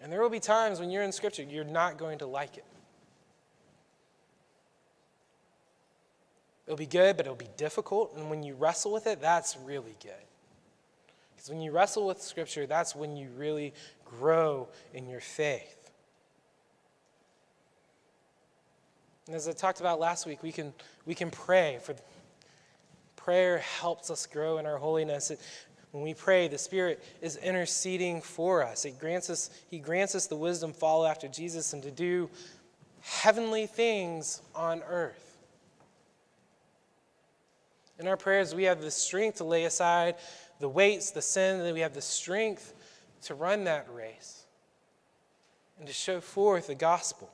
And 0.00 0.10
there 0.10 0.22
will 0.22 0.30
be 0.30 0.40
times 0.40 0.80
when 0.80 0.90
you're 0.90 1.02
in 1.02 1.12
Scripture, 1.12 1.42
you're 1.42 1.64
not 1.64 1.98
going 1.98 2.20
to 2.20 2.26
like 2.26 2.56
it. 2.56 2.64
It'll 6.66 6.78
be 6.78 6.86
good, 6.86 7.18
but 7.18 7.26
it'll 7.26 7.36
be 7.36 7.50
difficult. 7.58 8.16
And 8.16 8.30
when 8.30 8.42
you 8.42 8.54
wrestle 8.54 8.90
with 8.90 9.06
it, 9.06 9.20
that's 9.20 9.54
really 9.58 9.96
good. 10.02 10.14
Because 11.44 11.56
when 11.56 11.62
you 11.62 11.72
wrestle 11.72 12.06
with 12.06 12.22
Scripture, 12.22 12.66
that's 12.66 12.96
when 12.96 13.18
you 13.18 13.28
really 13.36 13.74
grow 14.06 14.66
in 14.94 15.06
your 15.06 15.20
faith. 15.20 15.90
And 19.26 19.36
as 19.36 19.46
I 19.46 19.52
talked 19.52 19.80
about 19.80 20.00
last 20.00 20.24
week, 20.24 20.42
we 20.42 20.52
can, 20.52 20.72
we 21.04 21.14
can 21.14 21.30
pray 21.30 21.80
for 21.82 21.94
prayer 23.16 23.58
helps 23.58 24.10
us 24.10 24.24
grow 24.24 24.56
in 24.56 24.64
our 24.64 24.78
holiness. 24.78 25.30
It, 25.30 25.40
when 25.90 26.02
we 26.02 26.14
pray, 26.14 26.48
the 26.48 26.56
Spirit 26.56 27.04
is 27.20 27.36
interceding 27.36 28.22
for 28.22 28.64
us. 28.64 28.86
It 28.86 28.98
grants 28.98 29.28
us, 29.28 29.50
He 29.68 29.78
grants 29.78 30.14
us 30.14 30.26
the 30.26 30.36
wisdom 30.36 30.72
to 30.72 30.78
follow 30.78 31.04
after 31.04 31.28
Jesus 31.28 31.74
and 31.74 31.82
to 31.82 31.90
do 31.90 32.30
heavenly 33.02 33.66
things 33.66 34.40
on 34.54 34.82
earth. 34.88 35.36
In 37.98 38.08
our 38.08 38.16
prayers, 38.16 38.54
we 38.54 38.64
have 38.64 38.80
the 38.80 38.90
strength 38.90 39.38
to 39.38 39.44
lay 39.44 39.64
aside 39.64 40.16
the 40.60 40.68
weights, 40.68 41.10
the 41.10 41.22
sin, 41.22 41.60
and 41.60 41.74
we 41.74 41.80
have 41.80 41.94
the 41.94 42.00
strength 42.00 42.74
to 43.22 43.34
run 43.34 43.64
that 43.64 43.86
race 43.92 44.44
and 45.78 45.86
to 45.86 45.92
show 45.92 46.20
forth 46.20 46.68
the 46.68 46.74
gospel, 46.74 47.30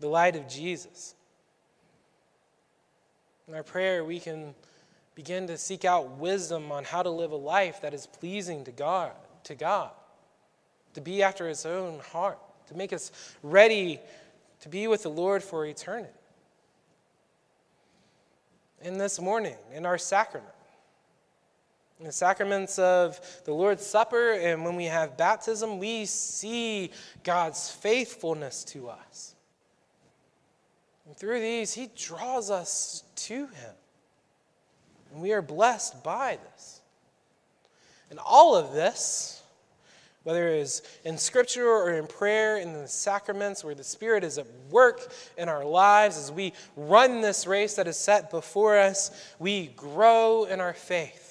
the 0.00 0.08
light 0.08 0.36
of 0.36 0.48
Jesus. 0.48 1.14
In 3.48 3.54
our 3.54 3.62
prayer, 3.62 4.04
we 4.04 4.20
can 4.20 4.54
begin 5.14 5.46
to 5.46 5.58
seek 5.58 5.84
out 5.84 6.18
wisdom 6.18 6.72
on 6.72 6.84
how 6.84 7.02
to 7.02 7.10
live 7.10 7.32
a 7.32 7.36
life 7.36 7.80
that 7.82 7.92
is 7.92 8.06
pleasing 8.06 8.64
to 8.64 8.72
God, 8.72 9.12
to 9.44 9.54
God, 9.54 9.90
to 10.94 11.00
be 11.00 11.22
after 11.22 11.48
his 11.48 11.66
own 11.66 12.00
heart, 12.12 12.38
to 12.68 12.74
make 12.74 12.92
us 12.92 13.10
ready 13.42 14.00
to 14.60 14.68
be 14.68 14.86
with 14.86 15.02
the 15.02 15.10
Lord 15.10 15.42
for 15.42 15.66
eternity. 15.66 16.08
In 18.80 18.98
this 18.98 19.20
morning, 19.20 19.56
in 19.74 19.84
our 19.84 19.98
sacrament, 19.98 20.52
in 22.02 22.06
the 22.06 22.12
sacraments 22.12 22.80
of 22.80 23.20
the 23.44 23.54
Lord's 23.54 23.86
Supper 23.86 24.32
and 24.32 24.64
when 24.64 24.74
we 24.74 24.86
have 24.86 25.16
baptism, 25.16 25.78
we 25.78 26.04
see 26.04 26.90
God's 27.22 27.70
faithfulness 27.70 28.64
to 28.64 28.88
us. 28.88 29.36
And 31.06 31.16
through 31.16 31.38
these, 31.38 31.72
He 31.72 31.90
draws 31.96 32.50
us 32.50 33.04
to 33.14 33.46
Him. 33.46 33.74
And 35.12 35.22
we 35.22 35.32
are 35.32 35.42
blessed 35.42 36.02
by 36.02 36.40
this. 36.52 36.80
And 38.10 38.18
all 38.18 38.56
of 38.56 38.72
this, 38.72 39.40
whether 40.24 40.48
it 40.48 40.58
is 40.58 40.82
in 41.04 41.16
Scripture 41.16 41.68
or 41.68 41.92
in 41.92 42.08
prayer, 42.08 42.56
in 42.56 42.72
the 42.72 42.88
sacraments, 42.88 43.62
where 43.62 43.76
the 43.76 43.84
Spirit 43.84 44.24
is 44.24 44.38
at 44.38 44.46
work 44.72 45.12
in 45.38 45.48
our 45.48 45.64
lives 45.64 46.18
as 46.18 46.32
we 46.32 46.52
run 46.76 47.20
this 47.20 47.46
race 47.46 47.76
that 47.76 47.86
is 47.86 47.96
set 47.96 48.28
before 48.28 48.76
us, 48.76 49.12
we 49.38 49.68
grow 49.76 50.46
in 50.46 50.60
our 50.60 50.72
faith. 50.72 51.21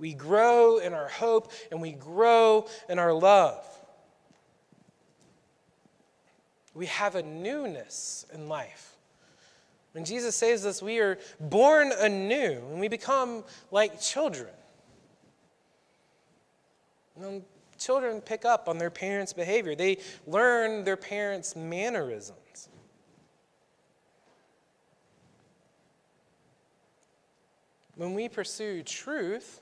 We 0.00 0.14
grow 0.14 0.78
in 0.78 0.94
our 0.94 1.08
hope 1.08 1.52
and 1.70 1.80
we 1.80 1.92
grow 1.92 2.66
in 2.88 2.98
our 2.98 3.12
love. 3.12 3.64
We 6.74 6.86
have 6.86 7.16
a 7.16 7.22
newness 7.22 8.24
in 8.32 8.48
life. 8.48 8.96
When 9.92 10.06
Jesus 10.06 10.34
says 10.34 10.62
this, 10.62 10.82
we 10.82 11.00
are 11.00 11.18
born 11.38 11.92
anew 11.92 12.62
and 12.70 12.80
we 12.80 12.88
become 12.88 13.44
like 13.70 14.00
children. 14.00 14.48
And 17.20 17.42
children 17.76 18.22
pick 18.22 18.46
up 18.46 18.68
on 18.68 18.78
their 18.78 18.90
parents' 18.90 19.34
behavior, 19.34 19.74
they 19.74 19.98
learn 20.26 20.84
their 20.84 20.96
parents' 20.96 21.54
mannerisms. 21.54 22.68
When 27.96 28.14
we 28.14 28.30
pursue 28.30 28.82
truth, 28.82 29.60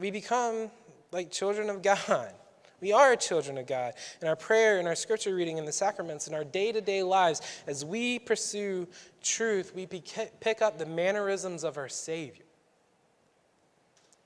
we 0.00 0.10
become 0.10 0.70
like 1.12 1.30
children 1.30 1.70
of 1.70 1.82
God. 1.82 2.32
We 2.80 2.92
are 2.92 3.14
children 3.14 3.58
of 3.58 3.66
God. 3.66 3.92
In 4.22 4.28
our 4.28 4.36
prayer, 4.36 4.80
in 4.80 4.86
our 4.86 4.94
scripture 4.94 5.34
reading, 5.34 5.58
in 5.58 5.66
the 5.66 5.72
sacraments, 5.72 6.26
in 6.26 6.34
our 6.34 6.44
day 6.44 6.72
to 6.72 6.80
day 6.80 7.02
lives, 7.02 7.42
as 7.66 7.84
we 7.84 8.18
pursue 8.18 8.88
truth, 9.22 9.72
we 9.74 9.86
pick 9.86 10.62
up 10.62 10.78
the 10.78 10.86
mannerisms 10.86 11.62
of 11.62 11.76
our 11.76 11.90
Savior. 11.90 12.44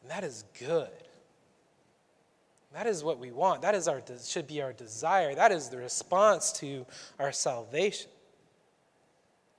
And 0.03 0.11
that 0.11 0.23
is 0.23 0.45
good. 0.61 0.89
That 2.73 2.87
is 2.87 3.03
what 3.03 3.19
we 3.19 3.33
want. 3.33 3.63
That 3.63 3.75
is 3.75 3.89
our, 3.89 4.03
should 4.25 4.47
be 4.47 4.63
our 4.63 4.73
desire. 4.73 5.35
That 5.35 5.51
is 5.51 5.69
the 5.69 5.79
response 5.79 6.53
to 6.53 6.87
our 7.19 7.33
salvation. 7.33 8.11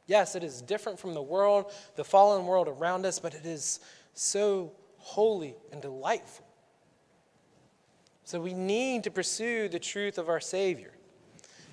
Yes, 0.07 0.35
it 0.35 0.43
is 0.43 0.61
different 0.61 0.99
from 0.99 1.13
the 1.13 1.21
world, 1.21 1.71
the 1.95 2.03
fallen 2.03 2.45
world 2.45 2.67
around 2.67 3.05
us, 3.05 3.19
but 3.19 3.33
it 3.33 3.45
is 3.45 3.79
so 4.13 4.71
holy 5.05 5.55
and 5.71 5.83
delightful. 5.83 6.47
So 8.23 8.41
we 8.41 8.55
need 8.55 9.03
to 9.03 9.11
pursue 9.11 9.69
the 9.69 9.77
truth 9.77 10.17
of 10.17 10.29
our 10.29 10.39
Savior 10.39 10.91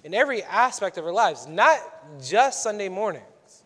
in 0.05 0.13
every 0.13 0.43
aspect 0.43 0.99
of 0.99 1.07
our 1.07 1.13
lives, 1.13 1.47
not 1.47 1.79
just 2.23 2.63
Sunday 2.63 2.91
mornings, 2.91 3.63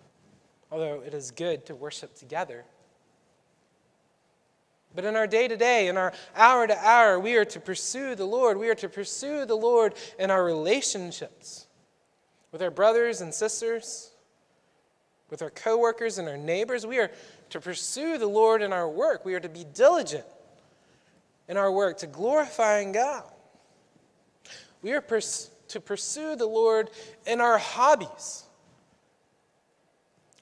although 0.70 1.02
it 1.04 1.14
is 1.14 1.32
good 1.32 1.66
to 1.66 1.74
worship 1.74 2.14
together. 2.14 2.64
But 4.94 5.04
in 5.04 5.16
our 5.16 5.26
day 5.26 5.48
to 5.48 5.56
day, 5.56 5.88
in 5.88 5.96
our 5.96 6.12
hour 6.36 6.68
to 6.68 6.78
hour, 6.78 7.18
we 7.18 7.34
are 7.34 7.44
to 7.46 7.58
pursue 7.58 8.14
the 8.14 8.24
Lord. 8.24 8.58
We 8.58 8.68
are 8.68 8.76
to 8.76 8.88
pursue 8.88 9.46
the 9.46 9.56
Lord 9.56 9.94
in 10.16 10.30
our 10.30 10.44
relationships 10.44 11.66
with 12.52 12.62
our 12.62 12.70
brothers 12.70 13.20
and 13.20 13.34
sisters, 13.34 14.12
with 15.28 15.42
our 15.42 15.50
coworkers 15.50 16.18
and 16.18 16.28
our 16.28 16.36
neighbors. 16.36 16.86
We 16.86 16.98
are 16.98 17.10
to 17.50 17.60
pursue 17.60 18.18
the 18.18 18.26
Lord 18.26 18.62
in 18.62 18.72
our 18.72 18.88
work. 18.88 19.24
We 19.24 19.34
are 19.34 19.40
to 19.40 19.48
be 19.48 19.64
diligent 19.74 20.24
in 21.48 21.56
our 21.56 21.70
work 21.70 21.98
to 21.98 22.06
glorifying 22.06 22.92
God. 22.92 23.24
We 24.82 24.92
are 24.92 25.00
pers- 25.00 25.50
to 25.68 25.80
pursue 25.80 26.36
the 26.36 26.46
Lord 26.46 26.90
in 27.26 27.40
our 27.40 27.58
hobbies, 27.58 28.44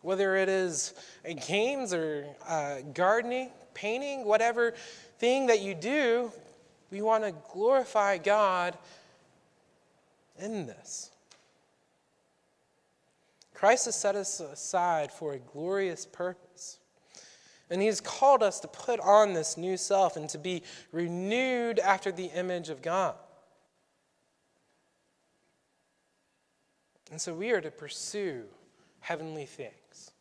whether 0.02 0.36
it 0.36 0.48
is 0.48 0.94
games 1.46 1.94
or 1.94 2.26
uh, 2.46 2.76
gardening, 2.92 3.50
painting, 3.72 4.24
whatever 4.24 4.74
thing 5.18 5.46
that 5.46 5.60
you 5.60 5.74
do, 5.74 6.30
we 6.90 7.00
want 7.02 7.24
to 7.24 7.34
glorify 7.52 8.18
God 8.18 8.76
in 10.38 10.66
this. 10.66 11.10
Christ 13.54 13.86
has 13.86 13.96
set 13.96 14.14
us 14.14 14.40
aside 14.40 15.10
for 15.10 15.32
a 15.32 15.38
glorious 15.38 16.06
purpose. 16.06 16.43
And 17.74 17.82
he's 17.82 18.00
called 18.00 18.44
us 18.44 18.60
to 18.60 18.68
put 18.68 19.00
on 19.00 19.32
this 19.32 19.56
new 19.56 19.76
self 19.76 20.16
and 20.16 20.30
to 20.30 20.38
be 20.38 20.62
renewed 20.92 21.80
after 21.80 22.12
the 22.12 22.26
image 22.26 22.68
of 22.68 22.82
God. 22.82 23.16
And 27.10 27.20
so 27.20 27.34
we 27.34 27.50
are 27.50 27.60
to 27.60 27.72
pursue 27.72 28.44
heavenly 29.00 29.44
things, 29.44 30.12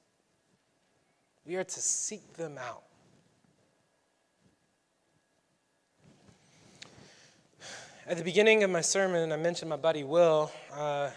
we 1.46 1.56
are 1.56 1.64
to 1.64 1.80
seek 1.80 2.34
them 2.34 2.58
out. 2.58 2.82
At 8.08 8.18
the 8.18 8.24
beginning 8.24 8.64
of 8.64 8.72
my 8.72 8.82
sermon, 8.82 9.32
I 9.32 9.38
mentioned 9.38 9.70
my 9.70 9.76
buddy 9.76 10.04
Will. 10.04 10.52
Uh, 10.74 11.12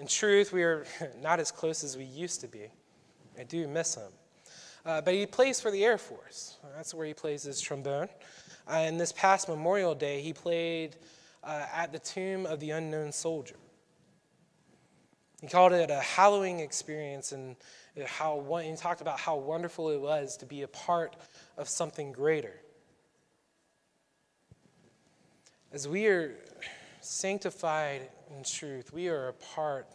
in 0.00 0.08
truth, 0.08 0.52
we 0.52 0.64
are 0.64 0.84
not 1.22 1.38
as 1.38 1.52
close 1.52 1.84
as 1.84 1.96
we 1.96 2.02
used 2.02 2.40
to 2.40 2.48
be. 2.48 2.66
I 3.38 3.44
do 3.44 3.68
miss 3.68 3.94
him. 3.94 4.10
Uh, 4.86 5.00
but 5.00 5.14
he 5.14 5.26
plays 5.26 5.60
for 5.60 5.70
the 5.70 5.84
Air 5.84 5.98
Force. 5.98 6.56
That's 6.76 6.94
where 6.94 7.06
he 7.06 7.14
plays 7.14 7.42
his 7.42 7.60
trombone. 7.60 8.08
Uh, 8.66 8.72
and 8.72 9.00
this 9.00 9.12
past 9.12 9.48
Memorial 9.48 9.94
Day, 9.94 10.22
he 10.22 10.32
played 10.32 10.96
uh, 11.44 11.66
at 11.74 11.92
the 11.92 11.98
Tomb 11.98 12.46
of 12.46 12.60
the 12.60 12.70
Unknown 12.70 13.12
Soldier. 13.12 13.56
He 15.40 15.46
called 15.46 15.72
it 15.72 15.90
a 15.90 16.00
hallowing 16.00 16.60
experience, 16.60 17.32
and 17.32 17.56
how 18.06 18.60
he 18.62 18.74
talked 18.76 19.00
about 19.00 19.20
how 19.20 19.36
wonderful 19.36 19.90
it 19.90 20.00
was 20.00 20.36
to 20.38 20.46
be 20.46 20.62
a 20.62 20.68
part 20.68 21.16
of 21.56 21.68
something 21.68 22.12
greater. 22.12 22.60
As 25.72 25.86
we 25.86 26.06
are 26.06 26.34
sanctified 27.00 28.08
in 28.34 28.42
truth, 28.42 28.92
we 28.92 29.08
are 29.08 29.28
a 29.28 29.32
part 29.32 29.86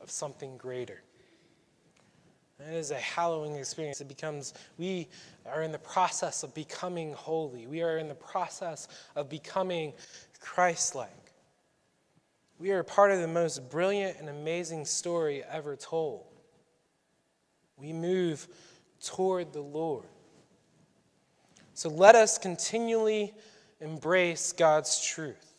of 0.00 0.10
something 0.10 0.56
greater. 0.56 1.02
It 2.68 2.74
is 2.74 2.90
a 2.90 2.96
hallowing 2.96 3.56
experience. 3.56 4.00
It 4.00 4.08
becomes, 4.08 4.54
we 4.78 5.08
are 5.46 5.62
in 5.62 5.72
the 5.72 5.78
process 5.78 6.42
of 6.42 6.54
becoming 6.54 7.12
holy. 7.12 7.66
We 7.66 7.82
are 7.82 7.98
in 7.98 8.08
the 8.08 8.14
process 8.14 8.88
of 9.16 9.28
becoming 9.28 9.92
Christ 10.40 10.94
like. 10.94 11.10
We 12.58 12.70
are 12.70 12.82
part 12.82 13.10
of 13.10 13.20
the 13.20 13.28
most 13.28 13.70
brilliant 13.70 14.18
and 14.18 14.28
amazing 14.28 14.84
story 14.84 15.42
ever 15.50 15.76
told. 15.76 16.24
We 17.76 17.92
move 17.92 18.46
toward 19.04 19.52
the 19.52 19.62
Lord. 19.62 20.06
So 21.74 21.88
let 21.88 22.14
us 22.14 22.38
continually 22.38 23.32
embrace 23.80 24.52
God's 24.52 25.04
truth. 25.04 25.52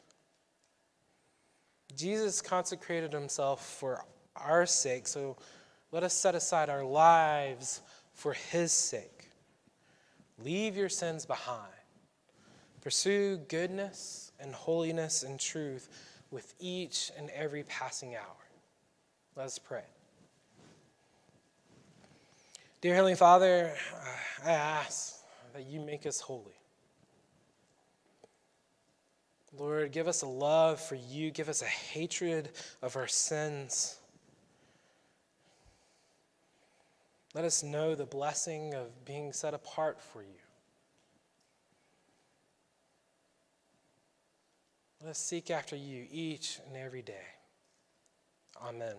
Jesus 1.95 2.41
consecrated 2.41 3.11
himself 3.11 3.65
for 3.65 4.05
our 4.35 4.65
sake, 4.65 5.07
so 5.07 5.37
let 5.93 6.01
us 6.01 6.13
set 6.15 6.33
aside 6.33 6.69
our 6.69 6.83
lives 6.83 7.81
for 8.13 8.33
His 8.33 8.71
sake. 8.71 9.29
Leave 10.43 10.75
your 10.75 10.89
sins 10.89 11.23
behind. 11.23 11.71
Pursue 12.81 13.37
goodness 13.47 14.31
and 14.39 14.53
holiness 14.53 15.21
and 15.21 15.39
truth 15.39 15.87
with 16.31 16.55
each 16.59 17.11
and 17.15 17.29
every 17.29 17.61
passing 17.63 18.15
hour. 18.15 18.49
Let 19.35 19.45
us 19.45 19.59
pray. 19.59 19.83
Dear 22.81 22.95
Heavenly 22.95 23.15
Father, 23.15 23.75
uh, 23.93 24.49
I 24.49 24.51
ask 24.51 25.19
that 25.53 25.67
you 25.67 25.79
make 25.79 26.07
us 26.07 26.19
holy. 26.19 26.57
Lord, 29.55 29.91
give 29.91 30.07
us 30.07 30.23
a 30.23 30.27
love 30.27 30.81
for 30.81 30.95
you, 30.95 31.29
give 31.29 31.49
us 31.49 31.61
a 31.61 31.65
hatred 31.65 32.49
of 32.81 32.95
our 32.95 33.07
sins. 33.07 33.99
Let 37.33 37.45
us 37.45 37.63
know 37.63 37.95
the 37.95 38.05
blessing 38.05 38.75
of 38.75 39.05
being 39.05 39.33
set 39.33 39.53
apart 39.53 39.99
for 39.99 40.21
you. 40.21 40.39
Let 45.01 45.09
us 45.09 45.17
seek 45.17 45.49
after 45.49 45.75
you 45.75 46.05
each 46.11 46.59
and 46.67 46.77
every 46.77 47.01
day. 47.01 47.25
Amen. 48.61 48.95